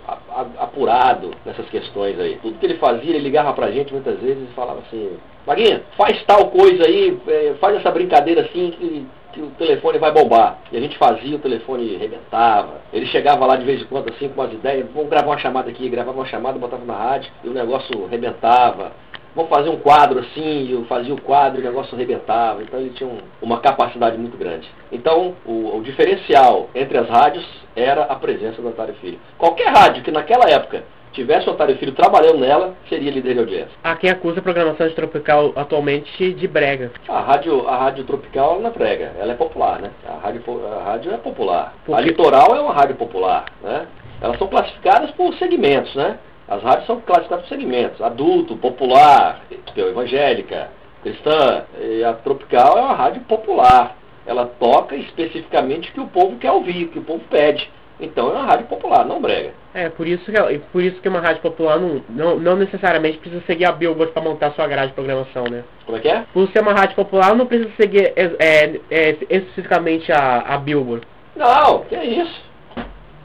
apurado 0.58 1.32
nessas 1.46 1.68
questões 1.70 2.20
aí. 2.20 2.38
Tudo 2.42 2.58
que 2.60 2.66
ele 2.66 2.78
fazia, 2.78 3.10
ele 3.12 3.20
ligava 3.20 3.54
pra 3.54 3.72
gente 3.72 3.94
muitas 3.94 4.20
vezes 4.20 4.50
e 4.50 4.54
falava 4.54 4.80
assim, 4.80 5.18
Maguinha, 5.46 5.82
faz 5.98 6.24
tal 6.26 6.50
coisa 6.50 6.86
aí, 6.86 7.20
é, 7.28 7.56
faz 7.60 7.78
essa 7.78 7.90
brincadeira 7.90 8.42
assim 8.42 8.72
que, 8.72 9.08
que, 9.34 9.42
o 9.42 9.48
telefone 9.52 9.98
vai 9.98 10.12
bombar. 10.12 10.60
E 10.72 10.78
a 10.78 10.80
gente 10.80 10.98
fazia, 10.98 11.36
o 11.36 11.40
telefone 11.40 11.96
arrebentava. 11.96 12.82
Ele 12.94 13.08
chegava 13.08 13.46
lá 13.46 13.56
de 13.56 13.66
vez 13.66 13.82
em 13.82 13.86
quando 13.86 14.10
assim 14.10 14.30
com 14.30 14.40
umas 14.40 14.54
ideias, 14.54 14.88
vamos 14.94 15.10
gravar 15.10 15.28
uma 15.28 15.40
chamada 15.40 15.70
aqui, 15.70 15.90
gravava 15.90 16.20
uma 16.20 16.28
chamada, 16.28 16.60
botava 16.60 16.86
na 16.86 16.96
rádio 16.96 17.32
e 17.44 17.50
o 17.50 17.54
negócio 17.54 18.06
arrebentava. 18.06 18.92
Vamos 19.36 19.50
fazer 19.50 19.70
um 19.70 19.78
quadro 19.78 20.20
assim, 20.20 20.72
eu 20.72 20.86
fazia 20.86 21.14
o 21.14 21.22
quadro 21.22 21.60
e 21.60 21.64
o 21.64 21.66
negócio 21.66 21.96
arrebentava. 21.96 22.62
Então 22.62 22.80
ele 22.80 22.90
tinha 22.92 23.10
um, 23.10 23.20
uma 23.42 23.60
capacidade 23.60 24.18
muito 24.18 24.38
grande. 24.38 24.70
Então 24.92 25.36
o, 25.46 25.78
o 25.78 25.82
diferencial 25.82 26.70
entre 26.76 26.98
as 26.98 27.08
rádios 27.10 27.46
era 27.76 28.04
a 28.04 28.16
presença 28.16 28.62
do 28.62 28.68
Antário 28.68 28.94
Filho. 28.96 29.20
Qualquer 29.38 29.70
rádio 29.70 30.04
que 30.04 30.12
naquela 30.12 30.50
época 30.50 30.84
tivesse 31.14 31.48
o 31.50 31.52
Otário 31.52 31.78
Filho 31.78 31.92
trabalhando 31.94 32.40
nela, 32.40 32.74
seria 32.88 33.12
líder 33.12 33.34
de 33.34 33.40
audiência. 33.40 33.72
Há 33.84 33.96
quem 33.96 34.10
acusa 34.10 34.40
a 34.40 34.44
programação 34.44 34.88
de 34.88 34.96
Tropical 34.96 35.52
atualmente 35.56 36.34
de 36.34 36.48
brega. 36.48 36.92
A 37.08 37.20
rádio, 37.20 37.68
a 37.68 37.78
rádio 37.78 38.04
Tropical 38.06 38.60
não 38.60 38.70
é 38.70 38.74
brega, 38.74 39.14
ela 39.20 39.34
é 39.34 39.36
popular, 39.36 39.82
né? 39.82 39.92
A 40.08 40.18
rádio, 40.26 40.44
a 40.68 40.84
rádio 40.84 41.14
é 41.14 41.18
popular. 41.18 41.74
Porque... 41.86 42.02
A 42.02 42.06
Litoral 42.06 42.56
é 42.56 42.62
uma 42.62 42.74
rádio 42.74 42.96
popular, 42.96 43.46
né? 43.62 43.88
Elas 44.22 44.38
são 44.38 44.48
classificadas 44.48 45.12
por 45.12 45.34
segmentos, 45.36 45.94
né? 45.96 46.18
As 46.52 46.62
rádios 46.62 46.86
são 46.86 47.00
classificadas 47.00 47.46
por 47.46 47.56
segmentos. 47.56 48.02
Adulto, 48.02 48.58
popular, 48.58 49.40
evangélica, 49.74 50.70
cristã. 51.02 51.64
E 51.80 52.04
a 52.04 52.12
Tropical 52.12 52.78
é 52.78 52.82
uma 52.82 52.94
rádio 52.94 53.22
popular. 53.22 53.96
Ela 54.28 54.46
toca 54.60 54.98
especificamente 54.98 55.90
o 55.90 55.94
que 55.94 56.00
o 56.02 56.08
povo 56.08 56.36
quer 56.36 56.52
ouvir, 56.52 56.84
o 56.84 56.88
que 56.90 57.00
o 57.00 57.04
povo 57.04 57.24
pede. 57.30 57.72
Então 58.02 58.32
é 58.32 58.34
uma 58.34 58.46
rádio 58.46 58.66
popular, 58.66 59.06
não 59.06 59.22
brega. 59.22 59.54
É, 59.74 59.88
por 59.88 60.06
isso 60.06 60.30
que, 60.30 60.60
por 60.74 60.84
isso 60.84 61.00
que 61.00 61.08
uma 61.08 61.22
rádio 61.22 61.42
popular 61.42 61.80
não, 61.80 62.04
não, 62.10 62.38
não 62.38 62.56
necessariamente 62.58 63.20
precisa 63.20 63.42
seguir 63.46 63.64
a 63.64 63.72
Billboard 63.72 64.12
para 64.12 64.22
montar 64.22 64.52
sua 64.52 64.68
grade 64.68 64.90
de 64.90 64.96
programação, 64.96 65.46
né? 65.50 65.64
Como 65.86 65.98
é 65.98 66.02
que 66.02 66.10
é? 66.10 66.26
Por 66.34 66.52
ser 66.52 66.60
uma 66.60 66.74
rádio 66.74 66.98
popular, 66.98 67.34
não 67.34 67.46
precisa 67.46 67.72
seguir 67.80 68.12
é, 68.18 68.24
é, 68.40 68.82
é, 68.92 69.10
especificamente 69.30 70.12
a, 70.12 70.40
a 70.40 70.58
Billboard. 70.58 71.08
Não, 71.34 71.86
que 71.86 71.96
é 71.96 72.04
isso. 72.04 72.51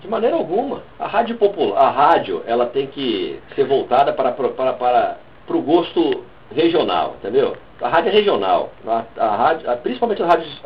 De 0.07 0.11
maneira 0.11 0.37
alguma. 0.37 0.85
A 1.01 1.09
rádio 1.09 1.37
popular, 1.37 1.81
a 1.81 1.91
rádio, 1.91 2.41
ela 2.47 2.67
tem 2.67 2.87
que 2.87 3.41
ser 3.57 3.65
voltada 3.65 4.13
para, 4.13 4.31
para, 4.31 4.73
para, 4.73 5.17
o 5.49 5.61
gosto 5.61 6.23
regional, 6.55 7.17
entendeu? 7.19 7.57
A 7.83 7.89
rádio 7.89 8.11
é 8.11 8.13
regional, 8.13 8.71
a, 8.87 9.05
a 9.19 9.37
rádio, 9.37 9.69
a, 9.69 9.77
principalmente 9.77 10.23
as 10.23 10.29
rádios, 10.29 10.63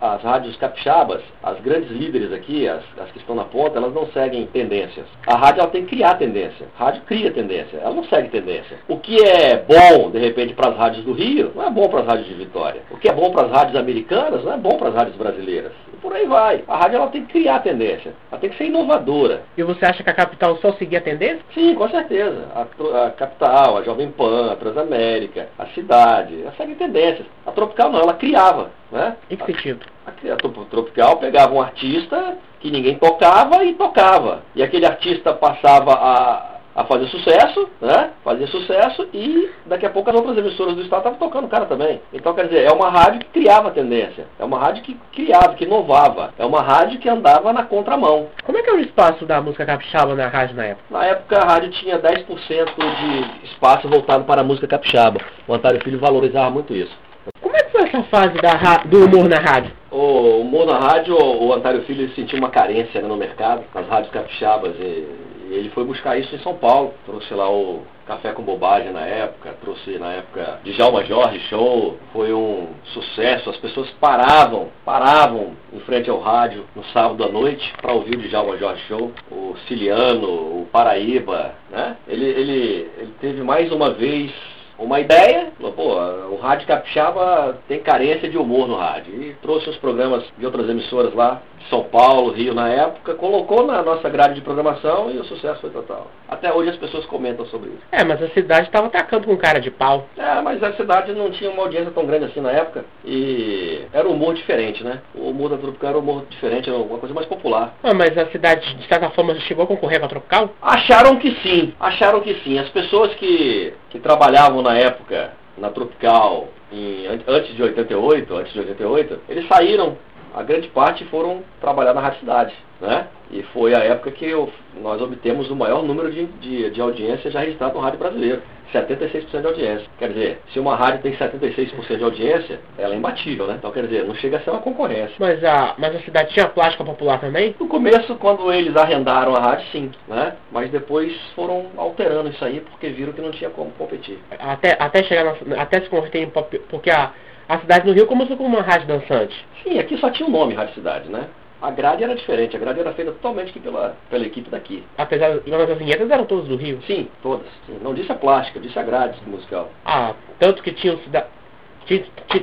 as 0.00 0.22
rádios 0.22 0.56
capixabas, 0.56 1.22
as 1.42 1.60
grandes 1.60 1.90
líderes 1.90 2.32
aqui, 2.32 2.66
as, 2.66 2.82
as, 2.98 3.10
que 3.12 3.18
estão 3.18 3.34
na 3.34 3.44
ponta, 3.44 3.76
elas 3.76 3.92
não 3.92 4.06
seguem 4.06 4.46
tendências. 4.46 5.06
A 5.26 5.36
rádio 5.36 5.60
ela 5.60 5.70
tem 5.70 5.84
que 5.84 5.94
criar 5.94 6.14
tendência. 6.14 6.66
A 6.78 6.84
rádio 6.86 7.02
cria 7.02 7.30
tendência, 7.30 7.76
ela 7.76 7.94
não 7.94 8.04
segue 8.04 8.30
tendência. 8.30 8.78
O 8.88 8.98
que 8.98 9.22
é 9.22 9.58
bom, 9.68 10.10
de 10.10 10.18
repente, 10.18 10.54
para 10.54 10.70
as 10.70 10.76
rádios 10.78 11.04
do 11.04 11.12
Rio, 11.12 11.52
não 11.54 11.62
é 11.62 11.70
bom 11.70 11.88
para 11.90 12.00
as 12.00 12.06
rádios 12.06 12.26
de 12.26 12.34
Vitória. 12.34 12.80
O 12.90 12.96
que 12.96 13.08
é 13.08 13.12
bom 13.12 13.30
para 13.30 13.46
as 13.46 13.52
rádios 13.52 13.76
americanas, 13.76 14.42
não 14.42 14.54
é 14.54 14.56
bom 14.56 14.78
para 14.78 14.88
as 14.88 14.94
rádios 14.94 15.16
brasileiras. 15.16 15.72
E 15.96 16.00
por 16.00 16.12
aí 16.12 16.26
vai. 16.26 16.62
A 16.68 16.76
rádio 16.76 16.96
ela 16.96 17.08
tem 17.08 17.24
que 17.24 17.32
criar 17.32 17.60
tendência, 17.60 18.14
ela 18.30 18.40
tem 18.40 18.50
que 18.50 18.56
ser 18.56 18.66
inovadora. 18.66 19.42
E 19.56 19.62
você 19.62 19.84
acha 19.84 20.02
que 20.02 20.10
a 20.10 20.14
capital 20.14 20.56
só 20.58 20.72
seguia 20.72 20.98
a 20.98 21.02
tendência? 21.02 21.40
Sim, 21.54 21.74
com 21.74 21.88
certeza. 21.88 22.48
A, 22.54 23.06
a 23.06 23.10
capital, 23.10 23.78
a 23.78 23.82
Jovem 23.82 24.10
Pan, 24.10 24.52
a 24.52 24.56
Transamérica, 24.56 25.48
a 25.58 25.66
cidade, 25.66 26.42
ela 26.42 26.52
segue 26.56 26.74
tendências. 26.74 27.26
A 27.46 27.52
Tropical 27.52 27.90
não, 27.90 28.00
ela 28.00 28.14
criava. 28.14 28.70
Né? 28.90 29.16
Em 29.30 29.36
que 29.36 29.46
sentido? 29.46 29.84
A, 30.06 30.10
a, 30.10 30.34
a 30.34 30.64
Tropical 30.66 31.16
pegava 31.16 31.54
um 31.54 31.60
artista 31.60 32.36
que 32.60 32.70
ninguém 32.70 32.96
tocava 32.98 33.64
e 33.64 33.74
tocava. 33.74 34.42
E 34.54 34.62
aquele 34.62 34.86
artista 34.86 35.32
passava 35.32 35.92
a 35.92 36.55
a 36.76 36.84
fazer 36.84 37.06
sucesso, 37.06 37.68
né? 37.80 38.10
Fazia 38.22 38.46
sucesso 38.48 39.08
e 39.14 39.50
daqui 39.64 39.86
a 39.86 39.90
pouco 39.90 40.10
as 40.10 40.16
outras 40.16 40.36
emissoras 40.36 40.74
do 40.74 40.82
estado 40.82 40.98
estavam 40.98 41.18
tocando 41.18 41.46
o 41.46 41.48
cara 41.48 41.64
também. 41.64 42.02
Então, 42.12 42.34
quer 42.34 42.48
dizer, 42.48 42.64
é 42.64 42.72
uma 42.72 42.90
rádio 42.90 43.20
que 43.20 43.40
criava 43.40 43.70
tendência. 43.70 44.26
É 44.38 44.44
uma 44.44 44.58
rádio 44.58 44.82
que 44.82 44.94
criava, 45.14 45.54
que 45.54 45.64
inovava. 45.64 46.34
É 46.38 46.44
uma 46.44 46.60
rádio 46.60 47.00
que 47.00 47.08
andava 47.08 47.50
na 47.50 47.64
contramão. 47.64 48.28
Como 48.44 48.58
é 48.58 48.62
que 48.62 48.68
era 48.68 48.78
o 48.78 48.82
espaço 48.82 49.24
da 49.24 49.40
música 49.40 49.64
capixaba 49.64 50.14
na 50.14 50.28
rádio 50.28 50.54
na 50.54 50.64
época? 50.66 50.84
Na 50.90 51.04
época 51.06 51.38
a 51.38 51.46
rádio 51.46 51.70
tinha 51.70 51.98
10% 51.98 52.26
de 52.26 53.46
espaço 53.46 53.88
voltado 53.88 54.24
para 54.24 54.42
a 54.42 54.44
música 54.44 54.66
capixaba. 54.66 55.18
O 55.48 55.54
Antário 55.54 55.82
Filho 55.82 55.98
valorizava 55.98 56.50
muito 56.50 56.74
isso. 56.74 56.94
Como 57.40 57.56
é 57.56 57.62
que 57.62 57.70
foi 57.70 57.84
essa 57.84 58.02
fase 58.04 58.34
da, 58.34 58.82
do 58.84 59.06
humor 59.06 59.28
na 59.28 59.38
rádio? 59.38 59.72
O 59.90 60.40
humor 60.40 60.66
na 60.66 60.78
rádio, 60.78 61.16
o 61.16 61.54
Antário 61.54 61.82
Filho 61.84 62.10
sentiu 62.10 62.38
uma 62.38 62.50
carência 62.50 63.00
né, 63.00 63.08
no 63.08 63.16
mercado, 63.16 63.64
nas 63.74 63.88
rádios 63.88 64.12
capixabas. 64.12 64.74
E 64.78 65.35
ele 65.50 65.70
foi 65.70 65.84
buscar 65.84 66.18
isso 66.18 66.34
em 66.34 66.38
São 66.40 66.54
Paulo. 66.54 66.94
Trouxe 67.04 67.32
lá 67.34 67.50
o 67.50 67.82
Café 68.06 68.32
com 68.32 68.42
Bobagem 68.42 68.92
na 68.92 69.04
época, 69.04 69.56
trouxe 69.60 69.98
na 69.98 70.12
época 70.12 70.60
Djalma 70.64 71.04
Jorge 71.04 71.40
Show, 71.48 71.98
foi 72.12 72.32
um 72.32 72.68
sucesso. 72.84 73.50
As 73.50 73.56
pessoas 73.56 73.90
paravam, 74.00 74.68
paravam 74.84 75.52
em 75.72 75.80
frente 75.80 76.08
ao 76.08 76.20
rádio 76.20 76.64
no 76.74 76.84
sábado 76.86 77.24
à 77.24 77.28
noite 77.28 77.72
para 77.80 77.92
ouvir 77.92 78.16
o 78.16 78.22
Djalma 78.22 78.56
Jorge 78.56 78.82
Show, 78.88 79.12
o 79.30 79.56
Ciliano, 79.66 80.28
o 80.28 80.68
Paraíba, 80.70 81.54
né? 81.70 81.96
Ele, 82.06 82.24
ele, 82.24 82.90
ele 82.98 83.14
teve 83.20 83.42
mais 83.42 83.72
uma 83.72 83.90
vez 83.90 84.32
uma 84.78 85.00
ideia, 85.00 85.52
pô, 85.58 85.94
o 86.30 86.36
rádio 86.36 86.66
capixaba 86.66 87.58
tem 87.66 87.80
carência 87.80 88.28
de 88.28 88.36
humor 88.36 88.68
no 88.68 88.76
rádio. 88.76 89.22
E 89.22 89.34
trouxe 89.40 89.70
os 89.70 89.76
programas 89.78 90.24
de 90.36 90.44
outras 90.44 90.68
emissoras 90.68 91.14
lá, 91.14 91.40
São 91.68 91.84
Paulo, 91.84 92.32
Rio 92.32 92.54
na 92.54 92.68
época, 92.68 93.14
colocou 93.14 93.66
na 93.66 93.82
nossa 93.82 94.08
grade 94.08 94.34
de 94.34 94.40
programação 94.40 95.10
e 95.10 95.18
o 95.18 95.24
sucesso 95.24 95.60
foi 95.60 95.70
total. 95.70 96.10
Até 96.28 96.52
hoje 96.52 96.70
as 96.70 96.76
pessoas 96.76 97.04
comentam 97.06 97.46
sobre 97.46 97.70
isso. 97.70 97.82
É, 97.90 98.04
mas 98.04 98.22
a 98.22 98.28
cidade 98.30 98.66
estava 98.66 98.86
atacando 98.86 99.26
com 99.26 99.36
cara 99.36 99.60
de 99.60 99.70
pau. 99.70 100.06
É, 100.16 100.40
mas 100.40 100.62
a 100.62 100.72
cidade 100.74 101.12
não 101.12 101.30
tinha 101.30 101.50
uma 101.50 101.62
audiência 101.62 101.90
tão 101.90 102.06
grande 102.06 102.26
assim 102.26 102.40
na 102.40 102.50
época 102.50 102.84
e 103.04 103.82
era 103.92 104.08
um 104.08 104.12
humor 104.12 104.34
diferente, 104.34 104.82
né? 104.84 105.00
O 105.14 105.30
humor 105.30 105.50
da 105.50 105.58
Tropical 105.58 105.90
era 105.90 105.98
um 105.98 106.02
humor 106.02 106.24
diferente, 106.28 106.68
era 106.68 106.78
uma 106.78 106.98
coisa 106.98 107.14
mais 107.14 107.26
popular. 107.26 107.74
Ah, 107.82 107.94
mas 107.94 108.16
a 108.16 108.26
cidade, 108.26 108.74
de 108.74 108.86
certa 108.86 109.10
forma, 109.10 109.34
chegou 109.40 109.64
a 109.64 109.66
concorrer 109.66 110.00
com 110.00 110.06
a 110.06 110.08
Tropical? 110.08 110.50
Acharam 110.60 111.16
que 111.16 111.30
sim, 111.42 111.74
acharam 111.80 112.20
que 112.20 112.34
sim. 112.42 112.58
As 112.58 112.68
pessoas 112.70 113.14
que, 113.14 113.72
que 113.90 113.98
trabalhavam 113.98 114.62
na 114.62 114.76
época 114.76 115.32
na 115.58 115.70
Tropical, 115.70 116.48
em, 116.72 117.06
antes 117.26 117.54
de 117.54 117.62
88, 117.62 118.34
antes 118.34 118.52
de 118.52 118.60
88, 118.60 119.20
eles 119.28 119.48
saíram, 119.48 119.96
a 120.36 120.42
grande 120.42 120.68
parte 120.68 121.02
foram 121.06 121.42
trabalhar 121.62 121.94
na 121.94 122.00
Rádio 122.02 122.20
Cidade, 122.20 122.54
né? 122.78 123.06
E 123.30 123.42
foi 123.54 123.74
a 123.74 123.78
época 123.78 124.10
que 124.10 124.26
eu, 124.26 124.52
nós 124.82 125.00
obtemos 125.00 125.50
o 125.50 125.56
maior 125.56 125.82
número 125.82 126.12
de, 126.12 126.26
de, 126.26 126.70
de 126.70 126.80
audiência 126.80 127.30
já 127.30 127.40
registrado 127.40 127.74
no 127.74 127.80
rádio 127.80 127.98
brasileiro. 127.98 128.42
76% 128.72 129.40
de 129.40 129.46
audiência. 129.46 129.86
Quer 129.98 130.08
dizer, 130.08 130.40
se 130.52 130.58
uma 130.58 130.76
rádio 130.76 131.00
tem 131.00 131.16
76% 131.16 131.96
de 131.96 132.04
audiência, 132.04 132.60
ela 132.76 132.94
é 132.94 132.96
imbatível, 132.96 133.46
né? 133.46 133.54
Então, 133.58 133.70
quer 133.70 133.84
dizer, 133.84 134.04
não 134.04 134.14
chega 134.16 134.36
a 134.36 134.40
ser 134.40 134.50
uma 134.50 134.60
concorrência. 134.60 135.14
Mas 135.18 135.42
a, 135.42 135.74
mas 135.78 135.94
a 135.96 136.00
cidade 136.00 136.34
tinha 136.34 136.48
plástica 136.48 136.84
popular 136.84 137.18
também? 137.18 137.54
No 137.58 137.68
começo, 137.68 138.14
quando 138.16 138.52
eles 138.52 138.76
arrendaram 138.76 139.34
a 139.34 139.40
rádio, 139.40 139.66
sim, 139.72 139.90
né? 140.06 140.34
Mas 140.52 140.70
depois 140.70 141.16
foram 141.34 141.66
alterando 141.76 142.28
isso 142.28 142.44
aí 142.44 142.60
porque 142.60 142.88
viram 142.88 143.12
que 143.12 143.22
não 143.22 143.30
tinha 143.30 143.50
como 143.50 143.70
competir. 143.72 144.18
Até, 144.38 144.76
até 144.78 145.02
chegar 145.04 145.36
na, 145.46 145.62
até 145.62 145.80
se 145.80 145.88
converter 145.88 146.20
em 146.20 146.28
pop, 146.28 146.58
porque 146.68 146.90
a, 146.90 147.12
a 147.48 147.58
cidade 147.58 147.86
do 147.86 147.92
Rio 147.92 148.06
começou 148.06 148.36
como 148.36 148.48
uma 148.48 148.62
rádio 148.62 148.88
dançante. 148.88 149.34
Sim, 149.62 149.78
aqui 149.78 149.96
só 149.98 150.10
tinha 150.10 150.26
o 150.26 150.30
um 150.30 150.32
nome 150.32 150.54
Rádio 150.54 150.74
Cidade, 150.74 151.08
né? 151.08 151.28
A 151.60 151.70
grade 151.70 152.04
era 152.04 152.14
diferente, 152.14 152.54
a 152.54 152.58
grade 152.58 152.80
era 152.80 152.92
feita 152.92 153.12
totalmente 153.12 153.58
pela, 153.58 153.96
pela 154.10 154.26
equipe 154.26 154.50
daqui. 154.50 154.84
Apesar 154.98 155.38
das 155.38 155.70
as 155.70 155.78
vinhetas 155.78 156.10
eram 156.10 156.26
todas 156.26 156.46
do 156.46 156.56
Rio? 156.56 156.80
Sim, 156.86 157.08
todas. 157.22 157.46
Sim. 157.66 157.78
Não 157.82 157.94
disse 157.94 158.12
a 158.12 158.14
plástica, 158.14 158.60
disse 158.60 158.78
a 158.78 158.82
grade 158.82 159.18
musical. 159.26 159.70
Ah, 159.84 160.14
tanto 160.38 160.62
que 160.62 160.72
tinham 160.72 160.98
cidade. 160.98 161.26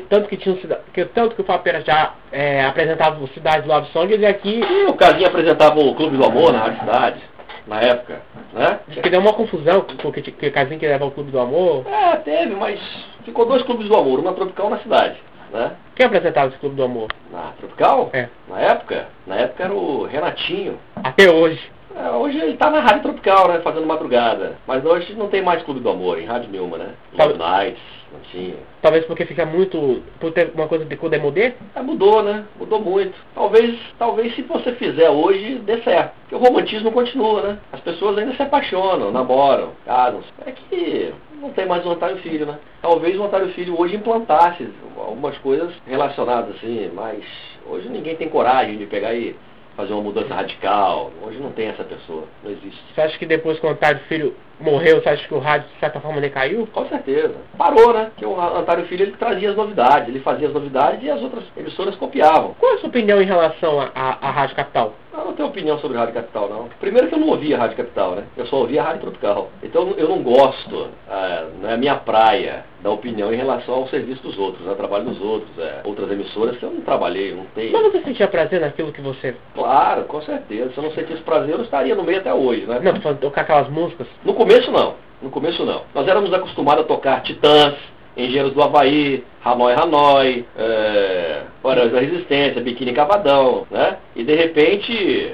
Tanto 0.10 0.29
que 0.29 0.38
tinha 0.38 0.55
que 0.93 1.03
tanto 1.05 1.36
que 1.36 1.41
o 1.41 1.43
Papeira 1.43 1.81
já 1.81 2.13
é, 2.31 2.63
apresentava 2.63 3.22
o 3.22 3.27
Cidade 3.27 3.67
Love 3.67 3.91
Songs 3.91 4.17
e 4.17 4.25
aqui. 4.25 4.62
E 4.62 4.86
o 4.86 4.93
Casinho 4.93 5.27
apresentava 5.27 5.77
o 5.79 5.93
Clube 5.93 6.15
do 6.15 6.25
Amor 6.25 6.53
na 6.53 6.60
Rádio 6.60 6.79
Cidade, 6.79 7.22
na 7.67 7.79
época, 7.79 8.22
né? 8.53 8.79
Que 8.89 9.10
deu 9.10 9.20
uma 9.20 9.34
confusão, 9.34 9.82
porque 9.82 10.22
que 10.22 10.48
o 10.48 10.51
Casinho 10.51 10.79
queria 10.79 10.96
levar 10.96 11.05
o 11.05 11.12
Clube 11.12 11.32
do 11.32 11.39
Amor. 11.39 11.86
É, 11.88 12.15
teve, 12.17 12.55
mas 12.55 12.79
ficou 13.24 13.46
dois 13.46 13.63
clubes 13.63 13.88
do 13.88 13.96
amor, 13.96 14.20
uma 14.20 14.34
tropical 14.34 14.70
na 14.70 14.79
cidade. 14.79 15.17
Né? 15.51 15.72
Quem 15.96 16.08
apresentava 16.08 16.48
esse 16.48 16.58
Clube 16.58 16.75
do 16.75 16.84
Amor? 16.84 17.10
Na 17.32 17.53
Tropical? 17.60 18.10
É. 18.12 18.27
Na 18.50 18.60
época? 18.60 19.08
Na 19.27 19.36
época 19.36 19.63
era 19.63 19.74
o 19.74 20.03
Renatinho. 20.03 20.79
Até 20.96 21.32
hoje. 21.32 21.62
É, 21.96 22.10
hoje 22.10 22.39
ele 22.39 22.58
tá 22.58 22.72
na 22.72 22.79
Rádio 22.79 23.03
Tropical, 23.03 23.48
né? 23.50 23.60
Fazendo 23.60 23.86
madrugada. 23.86 24.58
Mas 24.65 24.84
hoje 24.84 25.13
não 25.13 25.27
tem 25.27 25.43
mais 25.43 25.62
Clube 25.62 25.79
do 25.79 25.89
Amor 25.91 26.20
em 26.20 26.25
rádio 26.25 26.50
nenhuma, 26.50 26.79
né? 26.79 26.93
Love 27.15 27.38
Nights, 27.38 27.84
não 28.13 28.20
tinha. 28.32 28.55
Talvez 28.82 29.05
porque 29.05 29.25
fica 29.25 29.46
muito. 29.46 30.01
por 30.20 30.32
ter 30.32 30.51
uma 30.53 30.67
coisa 30.67 30.86
de 30.86 30.96
demodê? 30.96 31.53
É, 31.75 31.82
mudou, 31.82 32.22
né? 32.22 32.46
Mudou 32.58 32.79
muito. 32.79 33.13
Talvez, 33.34 33.77
talvez 33.98 34.36
se 34.36 34.43
você 34.43 34.74
fizer 34.74 35.10
hoje, 35.10 35.55
dê 35.65 35.82
certo. 35.82 36.13
Porque 36.22 36.36
o 36.36 36.38
romantismo 36.38 36.91
continua, 36.91 37.41
né? 37.41 37.58
As 37.72 37.79
pessoas 37.82 38.17
ainda 38.17 38.36
se 38.36 38.41
apaixonam, 38.41 39.12
namoram, 39.12 39.72
casam. 39.86 40.22
É 40.46 40.51
que 40.51 41.13
não 41.41 41.50
tem 41.51 41.65
mais 41.65 41.86
o 41.86 41.89
Antário 41.89 42.17
Filho, 42.17 42.46
né? 42.46 42.60
Talvez 42.82 43.17
o 43.17 43.24
Antário 43.24 43.50
Filho 43.50 43.79
hoje 43.79 43.96
implantasse 43.96 44.70
algumas 44.98 45.38
coisas 45.39 45.74
relacionadas 45.86 46.55
assim, 46.55 46.91
mas 46.93 47.24
hoje 47.65 47.89
ninguém 47.89 48.15
tem 48.15 48.29
coragem 48.29 48.77
de 48.77 48.86
pegar 48.86 49.13
e 49.13 49.36
fazer 49.75 49.93
uma 49.93 50.03
mudança 50.03 50.34
radical. 50.34 51.12
Hoje 51.22 51.39
não 51.39 51.51
tem 51.51 51.67
essa 51.67 51.84
pessoa, 51.84 52.25
não 52.43 52.51
existe. 52.51 52.79
Você 52.93 53.01
acha 53.01 53.17
que 53.17 53.25
depois 53.25 53.60
que 53.60 53.65
o 53.65 53.70
Antário 53.70 54.01
Filho 54.08 54.36
morreu, 54.60 55.01
você 55.01 55.10
acha 55.10 55.27
que 55.27 55.33
o 55.33 55.39
rádio 55.39 55.67
de 55.74 55.79
certa 55.79 56.00
forma 56.00 56.22
decaiu? 56.22 56.67
Com 56.67 56.86
certeza. 56.88 57.36
Parou, 57.57 57.93
né? 57.93 58.05
Porque 58.05 58.25
o 58.25 58.39
Antário 58.39 58.86
Filho 58.86 59.03
ele 59.03 59.17
trazia 59.17 59.51
as 59.51 59.55
novidades, 59.55 60.10
ele 60.10 60.19
fazia 60.19 60.48
as 60.48 60.53
novidades 60.53 61.03
e 61.03 61.10
as 61.10 61.22
outras 61.22 61.43
emissoras 61.57 61.95
copiavam. 61.95 62.55
Qual 62.60 62.72
é 62.72 62.75
a 62.75 62.77
sua 62.79 62.89
opinião 62.89 63.22
em 63.22 63.25
relação 63.25 63.79
à 63.79 64.31
Rádio 64.31 64.55
Capital? 64.55 64.93
Eu 65.13 65.25
não 65.25 65.33
tenho 65.33 65.48
opinião 65.48 65.77
sobre 65.77 65.98
Rádio 65.98 66.15
Capital, 66.15 66.50
não. 66.50 66.69
Primeiro 66.79 67.07
que 67.07 67.13
eu 67.13 67.19
não 67.19 67.29
ouvia 67.29 67.57
Rádio 67.57 67.77
Capital, 67.77 68.15
né? 68.15 68.24
Eu 68.36 68.48
só 68.48 68.57
ouvia 68.57 68.81
Rádio 68.81 69.01
Tropical. 69.01 69.51
Então 69.62 69.93
eu 69.95 70.10
não 70.10 70.24
gosto, 70.24 70.88
é, 71.10 71.45
não 71.62 71.69
é 71.69 71.74
a 71.74 71.77
minha 71.77 71.95
praia, 71.95 72.65
da 72.81 72.89
opinião 72.89 73.31
em 73.31 73.38
relação 73.38 73.75
ao 73.75 73.88
serviço 73.88 74.22
dos 74.24 74.38
outros, 74.38 74.67
ao 74.67 74.75
trabalho 74.75 75.05
dos 75.05 75.22
outros. 75.22 75.57
É, 75.57 75.81
outras 75.83 76.12
emissoras 76.12 76.57
que 76.57 76.63
eu 76.63 76.72
não 76.72 76.81
trabalhei, 76.81 77.33
não 77.33 77.45
tenho. 77.55 77.72
Mas 77.72 77.83
você 77.83 78.01
sentia 78.01 78.27
prazer 78.27 78.60
naquilo 78.60 78.91
que 78.91 79.01
você... 79.01 79.36
Claro, 79.53 80.03
com 80.03 80.22
certeza. 80.22 80.72
Se 80.72 80.77
eu 80.77 80.83
não 80.83 80.91
sentisse 80.91 81.22
prazer, 81.22 81.51
eu 81.51 81.57
não 81.60 81.65
estaria 81.65 81.95
no 81.95 82.03
meio 82.03 82.19
até 82.19 82.33
hoje, 82.33 82.65
né? 82.65 82.79
Não, 82.81 83.00
falando 83.00 83.19
tocar 83.19 83.41
aquelas 83.41 83.69
músicas. 83.69 84.07
No 84.25 84.33
começo, 84.43 84.71
não. 84.71 84.95
No 85.21 85.29
começo, 85.29 85.65
não. 85.65 85.83
Nós 85.95 86.05
éramos 86.05 86.33
acostumados 86.33 86.83
a 86.83 86.88
tocar 86.88 87.23
Titãs, 87.23 87.75
Engenheiros 88.15 88.53
do 88.53 88.62
Havaí, 88.62 89.23
Hanoi 89.43 89.73
Hanoi, 89.73 90.45
é, 90.57 91.43
da 91.63 92.00
Resistência, 92.00 92.62
Biquíni 92.62 92.91
Cavadão, 92.91 93.65
né? 93.71 93.97
E 94.15 94.23
de 94.23 94.35
repente, 94.35 95.33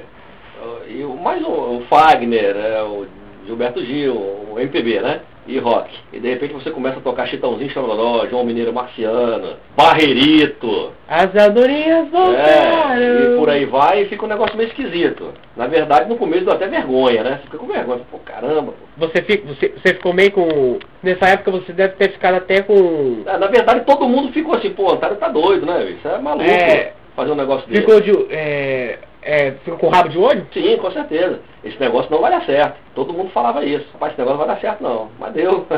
mais 1.22 1.44
um, 1.44 1.78
o 1.78 1.84
Fagner, 1.90 2.56
é, 2.56 2.82
o 2.84 3.04
Gilberto 3.46 3.84
Gil, 3.84 4.14
o 4.14 4.54
MPB, 4.58 5.00
né? 5.00 5.20
E 5.46 5.58
rock. 5.58 5.90
E 6.12 6.20
de 6.20 6.28
repente 6.28 6.54
você 6.54 6.70
começa 6.70 6.98
a 6.98 7.02
tocar 7.02 7.26
Chitãozinho 7.26 7.70
Chororó, 7.70 8.26
João 8.28 8.44
Mineiro 8.44 8.72
Marciano, 8.72 9.56
Barreirito. 9.76 10.92
As 11.08 11.34
andorinhas 11.34 12.08
voltaram. 12.10 13.02
É, 13.02 13.34
e 13.34 13.38
por 13.38 13.48
aí 13.48 13.64
vai 13.64 14.02
e 14.02 14.04
fica 14.06 14.24
um 14.24 14.28
negócio 14.28 14.56
meio 14.56 14.68
esquisito. 14.68 15.32
Na 15.56 15.66
verdade, 15.66 16.08
no 16.08 16.16
começo 16.16 16.44
deu 16.44 16.54
até 16.54 16.68
vergonha, 16.68 17.24
né? 17.24 17.30
Você 17.30 17.44
fica 17.44 17.58
com 17.58 17.66
vergonha. 17.66 18.00
Pô, 18.10 18.18
caramba. 18.18 18.74
Você, 18.96 19.22
fica, 19.22 19.46
você, 19.46 19.68
você 19.70 19.94
ficou 19.94 20.12
meio 20.12 20.30
com... 20.30 20.78
Nessa 21.02 21.26
época 21.30 21.50
você 21.52 21.72
deve 21.72 21.94
ter 21.94 22.12
ficado 22.12 22.36
até 22.36 22.62
com... 22.62 23.22
É, 23.26 23.36
na 23.38 23.46
verdade, 23.46 23.84
todo 23.86 24.08
mundo 24.08 24.32
ficou 24.32 24.54
assim, 24.54 24.70
pô, 24.70 24.84
o 24.84 24.92
Antário 24.92 25.16
tá 25.16 25.28
doido, 25.28 25.66
né? 25.66 25.84
Isso 25.90 26.06
é 26.06 26.18
maluco. 26.18 26.44
É, 26.44 26.92
fazer 27.16 27.32
um 27.32 27.36
negócio 27.36 27.66
desse. 27.66 27.80
Ficou 27.80 28.00
de... 28.00 28.12
É 28.30 28.98
é, 29.22 29.52
fica 29.64 29.76
com 29.76 29.88
rabo 29.88 30.08
de 30.08 30.18
olho? 30.18 30.46
Sim, 30.52 30.76
com 30.78 30.90
certeza. 30.90 31.40
Esse 31.62 31.78
negócio 31.78 32.10
não 32.10 32.20
vai 32.20 32.30
dar 32.30 32.44
certo. 32.44 32.76
Todo 32.94 33.12
mundo 33.12 33.30
falava 33.30 33.64
isso. 33.64 33.86
Rapaz, 33.92 34.12
esse 34.12 34.20
negócio 34.20 34.38
não 34.38 34.46
vai 34.46 34.54
dar 34.54 34.60
certo 34.60 34.82
não. 34.82 35.10
Mas 35.18 35.32
deu. 35.32 35.66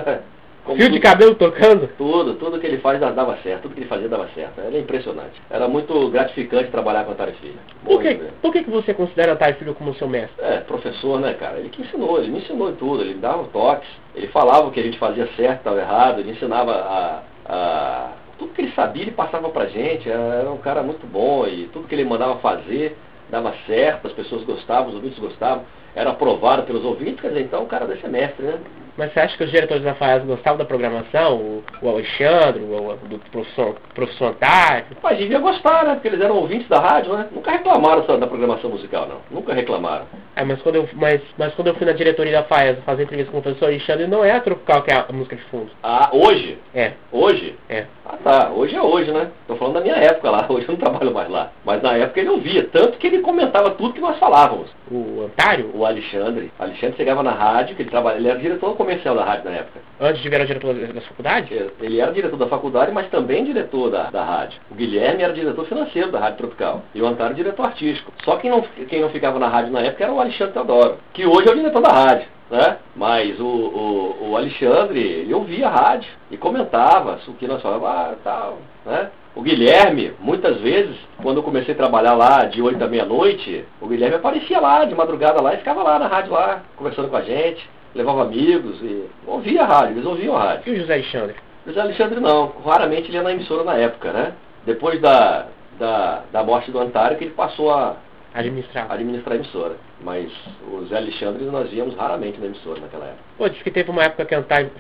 Como 0.65 0.77
Fio 0.77 0.87
tudo, 0.87 0.95
de 0.95 1.01
cabelo 1.01 1.35
tocando? 1.35 1.89
Tudo, 1.99 2.35
tudo 2.35 2.61
que 2.61 2.67
ele 2.69 2.79
faz 2.79 3.01
dava 3.01 3.37
certo, 3.43 3.63
tudo 3.63 3.75
que 3.75 3.81
ele 3.81 3.89
fazia 3.89 4.09
dava 4.09 4.29
certo. 4.33 4.61
Era 4.61 4.79
impressionante. 4.79 5.43
Era 5.51 5.67
muito 5.67 6.09
gratificante 6.09 6.71
trabalhar 6.71 7.03
com 7.03 7.11
a 7.11 7.15
Antário 7.15 7.35
Filho. 7.35 7.59
Por 7.85 8.01
que, 8.01 8.15
por 8.41 8.53
que, 8.53 8.63
que 8.63 8.71
você 8.71 8.95
considera 8.95 9.33
Antário 9.33 9.57
Filho 9.57 9.75
como 9.75 9.93
seu 9.97 10.07
mestre? 10.07 10.37
É, 10.41 10.59
professor, 10.59 11.19
né, 11.19 11.35
cara? 11.35 11.59
Ele 11.59 11.69
que 11.69 11.83
ensinou, 11.83 12.17
ele 12.19 12.31
me 12.31 12.39
ensinou 12.39 12.71
tudo, 12.75 13.03
ele 13.03 13.15
me 13.15 13.21
dava 13.21 13.43
toques, 13.53 13.89
ele 14.15 14.29
falava 14.29 14.69
o 14.69 14.71
que 14.71 14.79
a 14.79 14.85
gente 14.85 15.01
fazia 15.01 15.29
certo, 15.37 15.59
estava 15.59 15.81
errado, 15.81 16.21
ele 16.21 16.31
ensinava 16.31 16.73
a, 16.73 17.23
a 17.45 18.13
tudo 18.39 18.55
que 18.55 18.63
ele 18.63 18.73
sabia 18.73 19.03
ele 19.03 19.11
passava 19.11 19.49
pra 19.49 19.67
gente, 19.67 20.09
era 20.09 20.51
um 20.51 20.59
cara 20.59 20.83
muito 20.83 21.05
bom 21.07 21.45
e 21.47 21.69
tudo 21.73 21.89
que 21.89 21.95
ele 21.95 22.05
mandava 22.05 22.37
fazer 22.37 22.97
dava 23.29 23.55
certo, 23.67 24.07
as 24.07 24.13
pessoas 24.13 24.45
gostavam, 24.45 24.89
os 24.89 24.95
ouvintes 24.95 25.19
gostavam, 25.19 25.65
era 25.95 26.11
aprovado 26.11 26.63
pelos 26.63 26.85
ouvintes, 26.85 27.21
quer 27.21 27.29
dizer, 27.29 27.43
então 27.43 27.63
o 27.63 27.67
cara 27.67 27.87
desse 27.87 28.05
é 28.05 28.09
mestre, 28.09 28.45
né? 28.45 28.59
Mas 28.97 29.13
você 29.13 29.21
acha 29.21 29.37
que 29.37 29.45
os 29.45 29.51
diretores 29.51 29.83
da 29.83 29.95
FAES 29.95 30.25
gostavam 30.25 30.59
da 30.59 30.65
programação? 30.65 31.37
O, 31.37 31.65
o 31.81 31.89
Alexandre, 31.89 32.63
o, 32.63 32.97
do 33.09 33.19
professor, 33.31 33.77
professor 33.95 34.27
Antário? 34.27 34.85
Mas 35.03 35.19
devia 35.19 35.39
gostar, 35.39 35.85
né? 35.85 35.95
Porque 35.95 36.09
eles 36.09 36.21
eram 36.21 36.37
ouvintes 36.37 36.69
da 36.69 36.79
rádio, 36.79 37.15
né? 37.15 37.27
Nunca 37.33 37.53
reclamaram 37.53 38.03
da 38.19 38.27
programação 38.27 38.69
musical, 38.69 39.09
não. 39.09 39.17
Nunca 39.31 39.55
reclamaram. 39.55 40.07
É, 40.37 40.45
mas 40.45 40.61
quando 40.61 40.77
eu, 40.77 40.89
mas, 40.95 41.23
mas 41.39 41.55
quando 41.55 41.69
eu 41.69 41.75
fui 41.75 41.87
na 41.87 41.93
diretoria 41.93 42.33
da 42.33 42.43
FAES 42.45 42.79
fazer 42.85 43.05
entrevista 43.05 43.33
com 43.33 43.39
o 43.39 43.43
professor 43.43 43.67
Alexandre, 43.67 44.07
não 44.07 44.25
é 44.25 44.33
a 44.33 44.41
Tropical 44.41 44.83
que 44.83 44.93
é 44.93 45.05
a 45.09 45.13
música 45.13 45.37
de 45.37 45.43
fundo. 45.45 45.71
Ah, 45.83 46.11
hoje? 46.13 46.59
É. 46.75 46.93
Hoje? 47.11 47.57
É. 47.69 47.87
Ah, 48.05 48.17
tá. 48.23 48.51
Hoje 48.51 48.77
é 48.77 48.83
hoje, 48.83 49.11
né? 49.11 49.31
Tô 49.47 49.57
falando 49.57 49.75
da 49.75 49.81
minha 49.81 49.97
época 49.97 50.31
lá. 50.31 50.47
Hoje 50.51 50.67
eu 50.69 50.73
não 50.73 50.81
trabalho 50.81 51.15
mais 51.15 51.31
lá. 51.31 51.53
Mas 51.65 51.83
na 51.83 51.97
época 51.97 52.21
ele 52.21 52.31
ouvia. 52.31 52.69
Tanto 52.73 52.99
que 52.99 53.07
ele 53.07 53.21
comentava 53.21 53.71
tudo 53.71 53.95
que 53.95 54.01
nós 54.01 54.19
falávamos. 54.19 54.71
O 54.91 55.23
Antário? 55.25 55.71
O 55.75 55.82
Alexandre. 55.87 56.51
O 56.59 56.63
Alexandre 56.63 56.97
chegava 56.97 57.23
na 57.23 57.33
rádio, 57.33 57.77
que 57.77 57.83
ele 57.83 57.91
trabalha, 57.91 58.17
ele 58.17 58.29
era 58.29 58.39
diretor 58.39 58.77
comercial 58.77 59.15
da 59.15 59.25
rádio 59.25 59.51
na 59.51 59.57
época. 59.57 59.81
Antes 60.01 60.23
de 60.23 60.29
virar 60.29 60.45
diretor 60.45 60.75
da 60.75 61.01
faculdade? 61.01 61.71
Ele 61.81 62.01
era 62.01 62.13
diretor 62.13 62.37
da 62.37 62.47
faculdade, 62.47 62.93
mas 62.93 63.09
também 63.09 63.45
diretor 63.45 63.91
da, 63.91 64.11
da 64.11 64.25
rádio. 64.25 64.61
O 64.71 64.75
Guilherme 64.75 65.23
era 65.23 65.33
diretor 65.33 65.67
financeiro 65.67 66.11
da 66.11 66.19
Rádio 66.19 66.39
Tropical. 66.39 66.83
E 66.95 67.01
o 67.01 67.07
Antário 67.07 67.35
diretor 67.35 67.67
artístico. 67.67 68.13
Só 68.25 68.37
quem 68.37 68.51
não, 68.51 68.63
quem 68.89 69.01
não 69.01 69.11
ficava 69.11 69.39
na 69.39 69.49
rádio 69.49 69.73
na 69.73 69.81
época 69.81 70.05
era 70.05 70.13
o 70.13 70.21
Alexandre 70.21 70.53
Teodoro, 70.55 70.99
que 71.13 71.27
hoje 71.27 71.49
é 71.49 71.53
o 71.53 71.57
diretor 71.57 71.83
da 71.83 71.93
rádio. 71.93 72.27
Né? 72.51 72.77
Mas 72.95 73.41
o, 73.41 73.47
o, 73.47 74.31
o 74.31 74.37
Alexandre, 74.37 75.01
ele 75.01 75.33
ouvia 75.33 75.69
a 75.69 75.71
rádio 75.71 76.11
e 76.31 76.37
comentava 76.37 77.19
o 77.27 77.33
que 77.35 77.47
nós 77.47 77.63
falávamos, 77.63 77.89
ah, 77.89 78.15
tal, 78.23 78.59
né? 78.85 79.11
O 79.35 79.43
Guilherme, 79.43 80.13
muitas 80.21 80.61
vezes, 80.61 80.97
quando 81.23 81.39
eu 81.39 81.43
comecei 81.43 81.73
a 81.73 81.77
trabalhar 81.77 82.15
lá 82.15 82.45
de 82.45 82.61
8 82.61 82.85
à 82.85 82.87
meia-noite, 82.87 83.65
o 83.81 83.87
Guilherme 83.87 84.17
aparecia 84.17 84.61
lá, 84.61 84.85
de 84.85 84.95
madrugada 84.95 85.41
lá, 85.41 85.55
e 85.55 85.59
ficava 85.59 85.83
lá 85.83 85.99
na 85.99 86.07
rádio 86.07 86.33
lá, 86.33 86.63
conversando 86.77 87.09
com 87.09 87.17
a 87.17 87.23
gente, 87.23 87.67
levava 87.95 88.23
amigos 88.23 88.81
e 88.83 89.07
ouvia 89.27 89.63
a 89.63 89.67
rádio, 89.67 89.95
eles 89.95 90.07
ouviam 90.07 90.37
a 90.37 90.43
rádio. 90.43 90.73
E 90.73 90.77
o 90.77 90.81
José 90.81 90.95
Alexandre? 90.95 91.37
O 91.65 91.69
José 91.69 91.81
Alexandre 91.81 92.21
não, 92.21 92.53
raramente 92.65 93.09
ele 93.09 93.17
ia 93.17 93.23
na 93.23 93.33
emissora 93.33 93.65
na 93.65 93.75
época, 93.75 94.13
né? 94.13 94.33
Depois 94.67 95.01
da, 95.01 95.47
da, 95.79 96.23
da 96.31 96.43
morte 96.43 96.71
do 96.71 96.79
Antário 96.79 97.17
que 97.17 97.25
ele 97.25 97.35
passou 97.35 97.73
a 97.73 97.97
administrar. 98.35 98.91
administrar 98.91 99.35
a 99.35 99.37
emissora. 99.37 99.77
Mas 100.01 100.31
o 100.71 100.85
Zé 100.87 100.97
Alexandre 100.97 101.45
nós 101.45 101.71
víamos 101.71 101.95
raramente 101.95 102.39
na 102.41 102.47
emissora 102.47 102.81
naquela 102.81 103.07
época. 103.07 103.23
Pô, 103.39 103.49
diz 103.49 103.63
que 103.63 103.71
teve 103.71 103.91
uma 103.91 104.03
época 104.03 104.25
que 104.25 104.35
o 104.35 104.39
Antário 104.39 104.71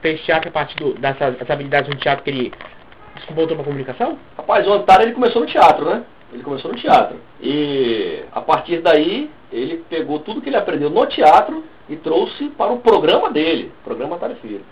fez 0.00 0.20
teatro 0.22 0.48
a 0.48 0.52
partir 0.52 0.76
do, 0.76 0.94
dessas 0.94 1.50
habilidades 1.50 1.88
no 1.88 1.96
teatro 1.96 2.24
que 2.24 2.30
ele 2.30 2.52
voltou 3.32 3.56
para 3.56 3.64
comunicação? 3.64 4.18
Rapaz, 4.36 4.66
o 4.66 4.72
Antário 4.72 5.06
ele 5.06 5.14
começou 5.14 5.42
no 5.42 5.48
teatro, 5.48 5.84
né? 5.84 6.04
Ele 6.32 6.42
começou 6.42 6.70
no 6.72 6.78
teatro. 6.78 7.16
E 7.40 8.20
a 8.32 8.40
partir 8.40 8.80
daí, 8.80 9.30
ele 9.52 9.84
pegou 9.88 10.18
tudo 10.18 10.40
que 10.40 10.48
ele 10.48 10.56
aprendeu 10.56 10.90
no 10.90 11.06
teatro 11.06 11.64
e 11.88 11.96
trouxe 11.96 12.50
para 12.50 12.72
o 12.72 12.80
programa 12.80 13.30
dele, 13.30 13.72
o 13.80 13.84
programa 13.84 14.18
Tarifeiro. 14.18 14.62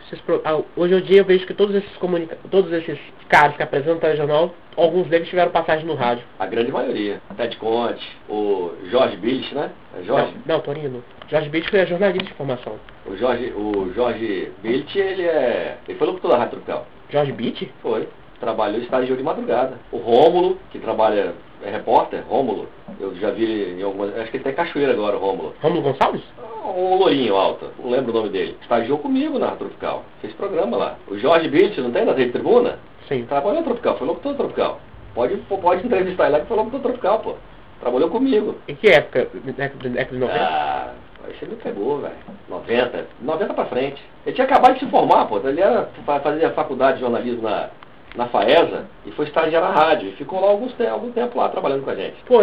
Ah, 0.44 0.60
hoje 0.76 0.94
em 0.94 1.00
dia 1.00 1.18
eu 1.18 1.24
vejo 1.24 1.46
que 1.46 1.54
todos 1.54 1.74
esses, 1.74 1.96
comunica 1.96 2.36
todos 2.50 2.70
esses 2.72 2.98
caras 3.28 3.56
que 3.56 3.62
apresentam 3.62 4.12
o 4.12 4.16
jornal, 4.16 4.54
alguns 4.76 5.06
deles 5.08 5.28
tiveram 5.28 5.50
passagem 5.50 5.86
no 5.86 5.94
rádio. 5.94 6.24
A 6.38 6.44
grande 6.44 6.70
maioria. 6.70 7.20
Ted 7.36 7.56
Conte, 7.56 8.06
o 8.28 8.72
Jorge 8.90 9.16
Billich, 9.16 9.54
né? 9.54 9.70
É 9.98 10.02
Jorge? 10.02 10.34
Não, 10.44 10.56
não 10.56 10.60
Torino. 10.60 11.02
Jorge 11.28 11.48
Billich 11.48 11.70
foi 11.70 11.86
jornalista 11.86 12.28
de 12.28 12.34
formação. 12.34 12.74
O 13.06 13.16
Jorge, 13.16 13.52
o 13.56 13.92
Jorge 13.94 14.52
Billich, 14.62 14.98
ele 14.98 15.22
é. 15.22 15.78
Ele 15.88 15.98
foi 15.98 16.06
locutor 16.06 16.32
da 16.32 16.36
Rádio 16.36 16.60
Tropical. 16.60 16.86
Jorge 17.10 17.32
Billich? 17.32 17.72
Foi 17.82 18.06
trabalhou 18.38 18.80
estagiou 18.80 19.16
de 19.16 19.22
madrugada. 19.22 19.78
O 19.90 19.98
Rômulo, 19.98 20.58
que 20.70 20.78
trabalha, 20.78 21.34
é 21.62 21.70
repórter, 21.70 22.22
Rômulo, 22.28 22.68
eu 23.00 23.14
já 23.16 23.30
vi 23.30 23.76
em 23.78 23.82
algumas. 23.82 24.16
Acho 24.16 24.30
que 24.30 24.36
ele 24.36 24.44
tá 24.44 24.50
em 24.50 24.54
Cachoeira 24.54 24.92
agora, 24.92 25.16
o 25.16 25.20
Rômulo. 25.20 25.54
Rômulo 25.60 25.82
Gonçalves? 25.82 26.22
Um 26.64 26.96
lourinho 26.96 27.36
alto, 27.36 27.70
não 27.78 27.90
lembro 27.90 28.12
o 28.12 28.14
nome 28.14 28.28
dele. 28.28 28.56
Estagiou 28.60 28.98
comigo 28.98 29.38
na 29.38 29.52
Tropical, 29.52 30.04
fez 30.20 30.32
programa 30.34 30.76
lá. 30.76 30.96
O 31.08 31.16
Jorge 31.18 31.48
Bitt, 31.48 31.80
não 31.80 31.90
tem 31.90 32.04
na 32.04 32.12
Rede 32.12 32.32
Tribuna? 32.32 32.78
Sim. 33.08 33.24
Trabalhou 33.26 33.60
na 33.60 33.62
Tropical, 33.62 33.96
foi 33.96 34.06
locutor 34.06 34.32
da 34.32 34.38
Tropical. 34.38 34.80
Pode, 35.14 35.36
pode 35.36 35.86
entrevistar 35.86 36.24
ele 36.24 36.32
lá 36.32 36.40
que 36.40 36.46
foi 36.46 36.56
locutor 36.56 36.80
da 36.80 36.88
Tropical, 36.88 37.20
pô. 37.20 37.34
Trabalhou 37.80 38.10
comigo. 38.10 38.56
Em 38.68 38.74
que 38.74 38.88
época? 38.88 39.20
Época 39.58 39.88
de 39.88 40.18
90? 40.18 40.32
Ah, 40.34 40.92
aí 41.24 41.34
você 41.38 41.46
me 41.46 41.56
pegou, 41.56 42.00
velho. 42.00 42.14
90. 42.48 43.06
90 43.20 43.54
pra 43.54 43.64
frente. 43.66 44.02
Ele 44.24 44.34
tinha 44.34 44.46
acabado 44.46 44.74
de 44.74 44.80
se 44.80 44.86
formar, 44.86 45.26
pô. 45.26 45.38
Ele 45.38 45.60
era 45.60 45.88
fazer 46.04 46.44
a 46.46 46.52
faculdade 46.52 46.94
de 46.94 47.02
jornalismo 47.02 47.42
na, 47.42 47.68
na 48.14 48.26
FAESA 48.28 48.86
e 49.04 49.10
foi 49.12 49.26
estagiar 49.26 49.62
na 49.62 49.70
rádio. 49.70 50.08
E 50.08 50.12
ficou 50.12 50.40
lá 50.40 50.48
alguns, 50.48 50.74
algum 50.80 51.12
tempo 51.12 51.38
lá 51.38 51.48
trabalhando 51.48 51.84
com 51.84 51.90
a 51.90 51.94
gente. 51.94 52.16
Pô, 52.26 52.38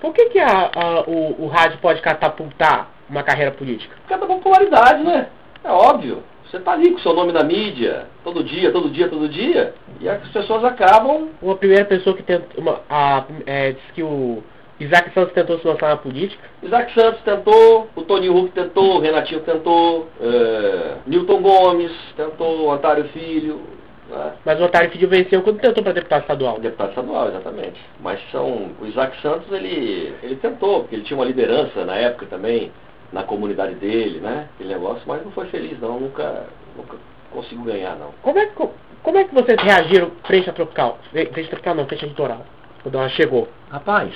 por 0.00 0.12
que, 0.12 0.26
que 0.26 0.38
a, 0.38 0.70
a, 0.74 1.00
o, 1.06 1.44
o 1.44 1.46
rádio 1.48 1.78
pode 1.78 2.00
catapultar 2.00 2.90
uma 3.08 3.22
carreira 3.22 3.50
política? 3.50 3.96
Por 4.02 4.08
causa 4.08 4.26
da 4.26 4.34
popularidade, 4.34 5.02
né? 5.02 5.28
É 5.64 5.70
óbvio. 5.70 6.22
Você 6.48 6.56
está 6.56 6.72
ali 6.72 6.92
com 6.92 6.98
seu 7.00 7.12
nome 7.12 7.30
na 7.30 7.42
mídia, 7.42 8.06
todo 8.24 8.42
dia, 8.42 8.72
todo 8.72 8.88
dia, 8.88 9.08
todo 9.08 9.28
dia, 9.28 9.74
e 10.00 10.08
as 10.08 10.26
pessoas 10.28 10.64
acabam. 10.64 11.28
Uma 11.42 11.56
primeira 11.56 11.84
pessoa 11.84 12.16
que 12.16 12.22
tenta. 12.22 12.58
Uma, 12.58 12.80
a, 12.88 13.24
é, 13.44 13.72
diz 13.72 13.82
que 13.94 14.02
o 14.02 14.42
Isaac 14.80 15.12
Santos 15.12 15.34
tentou 15.34 15.58
se 15.58 15.66
lançar 15.66 15.88
na 15.88 15.96
política. 15.96 16.42
Isaac 16.62 16.94
Santos 16.94 17.20
tentou, 17.22 17.88
o 17.94 18.02
Tony 18.02 18.30
Huck 18.30 18.52
tentou, 18.52 18.96
o 18.96 19.00
Renatinho 19.00 19.40
tentou, 19.40 20.08
é, 20.20 20.94
Newton 21.06 21.42
Gomes 21.42 21.92
tentou, 22.16 22.66
o 22.66 22.72
Antário 22.72 23.04
Filho, 23.08 23.60
né? 24.08 24.34
Mas 24.44 24.60
o 24.60 24.64
Otário 24.64 24.90
Filho 24.90 25.08
venceu 25.08 25.42
quando 25.42 25.60
tentou 25.60 25.82
para 25.82 25.92
deputado 25.92 26.22
estadual. 26.22 26.58
Deputado 26.58 26.90
estadual, 26.90 27.28
exatamente. 27.28 27.80
Mas 28.00 28.20
são. 28.30 28.70
O 28.80 28.86
Isaac 28.86 29.20
Santos, 29.20 29.50
ele, 29.52 30.14
ele 30.22 30.36
tentou, 30.36 30.80
porque 30.80 30.96
ele 30.96 31.04
tinha 31.04 31.18
uma 31.18 31.26
liderança 31.26 31.84
na 31.84 31.94
época 31.96 32.26
também, 32.26 32.72
na 33.12 33.22
comunidade 33.22 33.74
dele, 33.74 34.20
né? 34.20 34.48
Aquele 34.54 34.70
negócio, 34.70 35.02
mas 35.06 35.24
não 35.24 35.30
foi 35.32 35.46
feliz 35.46 35.78
não, 35.80 36.00
nunca, 36.00 36.46
nunca 36.76 36.96
conseguiu 37.30 37.64
ganhar 37.64 37.96
não. 37.96 38.12
Como 38.22 38.38
é 38.38 38.46
que, 38.46 38.68
como 39.02 39.18
é 39.18 39.24
que 39.24 39.34
vocês 39.34 39.60
reagiram 39.62 40.10
frente 40.24 40.50
à 40.50 40.52
tropical? 40.52 40.98
Frente 41.10 41.48
tropical 41.48 41.74
não, 41.74 41.86
frente 41.86 42.04
à 42.04 42.08
litoral, 42.08 42.44
quando 42.82 42.98
ela 42.98 43.08
chegou? 43.10 43.48
Rapaz, 43.70 44.14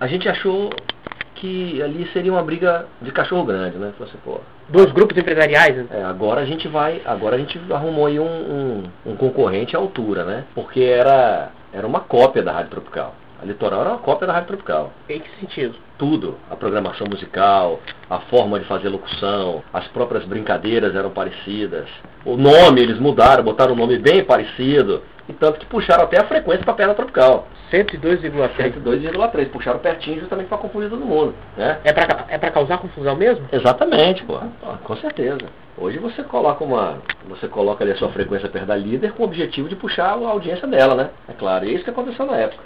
a 0.00 0.06
gente 0.06 0.28
achou 0.28 0.70
que 1.36 1.82
ali 1.82 2.08
seria 2.12 2.32
uma 2.32 2.42
briga 2.42 2.86
de 3.00 3.12
cachorro 3.12 3.44
grande, 3.44 3.76
né? 3.78 3.92
Você, 3.98 4.16
pô, 4.24 4.40
Dois 4.68 4.90
grupos 4.90 5.16
empresariais, 5.16 5.76
né? 5.76 5.86
É, 5.90 6.02
agora 6.02 6.40
a 6.40 6.44
gente 6.44 6.66
vai, 6.66 7.00
agora 7.04 7.36
a 7.36 7.38
gente 7.38 7.60
arrumou 7.70 8.06
aí 8.06 8.18
um, 8.18 8.24
um, 8.24 8.82
um, 9.06 9.16
concorrente 9.16 9.76
à 9.76 9.78
altura, 9.78 10.24
né? 10.24 10.44
Porque 10.54 10.80
era, 10.82 11.50
era 11.72 11.86
uma 11.86 12.00
cópia 12.00 12.42
da 12.42 12.50
Rádio 12.50 12.70
Tropical. 12.70 13.14
A 13.40 13.44
Litoral 13.44 13.82
era 13.82 13.90
uma 13.90 13.98
cópia 13.98 14.26
da 14.26 14.32
Rádio 14.32 14.48
Tropical. 14.48 14.92
Em 15.08 15.20
que 15.20 15.28
sentido? 15.38 15.76
Tudo. 15.96 16.36
A 16.50 16.56
programação 16.56 17.06
musical, 17.08 17.80
a 18.10 18.18
forma 18.20 18.58
de 18.58 18.66
fazer 18.66 18.88
locução, 18.88 19.62
as 19.72 19.86
próprias 19.88 20.24
brincadeiras 20.24 20.96
eram 20.96 21.10
parecidas. 21.10 21.88
O 22.24 22.36
nome 22.36 22.80
eles 22.80 22.98
mudaram, 22.98 23.44
botaram 23.44 23.74
um 23.74 23.76
nome 23.76 23.98
bem 23.98 24.24
parecido. 24.24 25.02
E 25.28 25.32
tanto 25.32 25.58
que 25.58 25.66
puxaram 25.66 26.04
até 26.04 26.20
a 26.20 26.24
frequência 26.24 26.64
para 26.64 26.72
a 26.72 26.76
perna 26.76 26.94
tropical. 26.94 27.48
102,3. 27.72 28.50
102,3. 28.56 29.50
Puxaram 29.50 29.78
pertinho 29.78 30.20
justamente 30.20 30.46
para 30.48 30.58
confundir 30.58 30.88
todo 30.88 31.04
mundo. 31.04 31.34
Né? 31.56 31.78
É 31.84 31.92
para 31.92 32.26
é 32.28 32.38
pra 32.38 32.50
causar 32.50 32.78
confusão 32.78 33.16
mesmo? 33.16 33.46
Exatamente, 33.52 34.24
pô. 34.24 34.38
Com 34.84 34.96
certeza. 34.96 35.46
Hoje 35.76 35.98
você 35.98 36.22
coloca 36.22 36.64
uma. 36.64 36.98
Você 37.28 37.48
coloca 37.48 37.84
ali 37.84 37.92
a 37.92 37.96
sua 37.96 38.08
frequência 38.10 38.48
perto 38.48 38.66
da 38.66 38.76
líder 38.76 39.12
com 39.12 39.24
o 39.24 39.26
objetivo 39.26 39.68
de 39.68 39.76
puxar 39.76 40.10
a 40.10 40.28
audiência 40.28 40.66
dela, 40.66 40.94
né? 40.94 41.10
É 41.28 41.32
claro. 41.32 41.64
E 41.64 41.70
é 41.70 41.72
isso 41.72 41.84
que 41.84 41.90
aconteceu 41.90 42.24
na 42.24 42.36
época. 42.36 42.62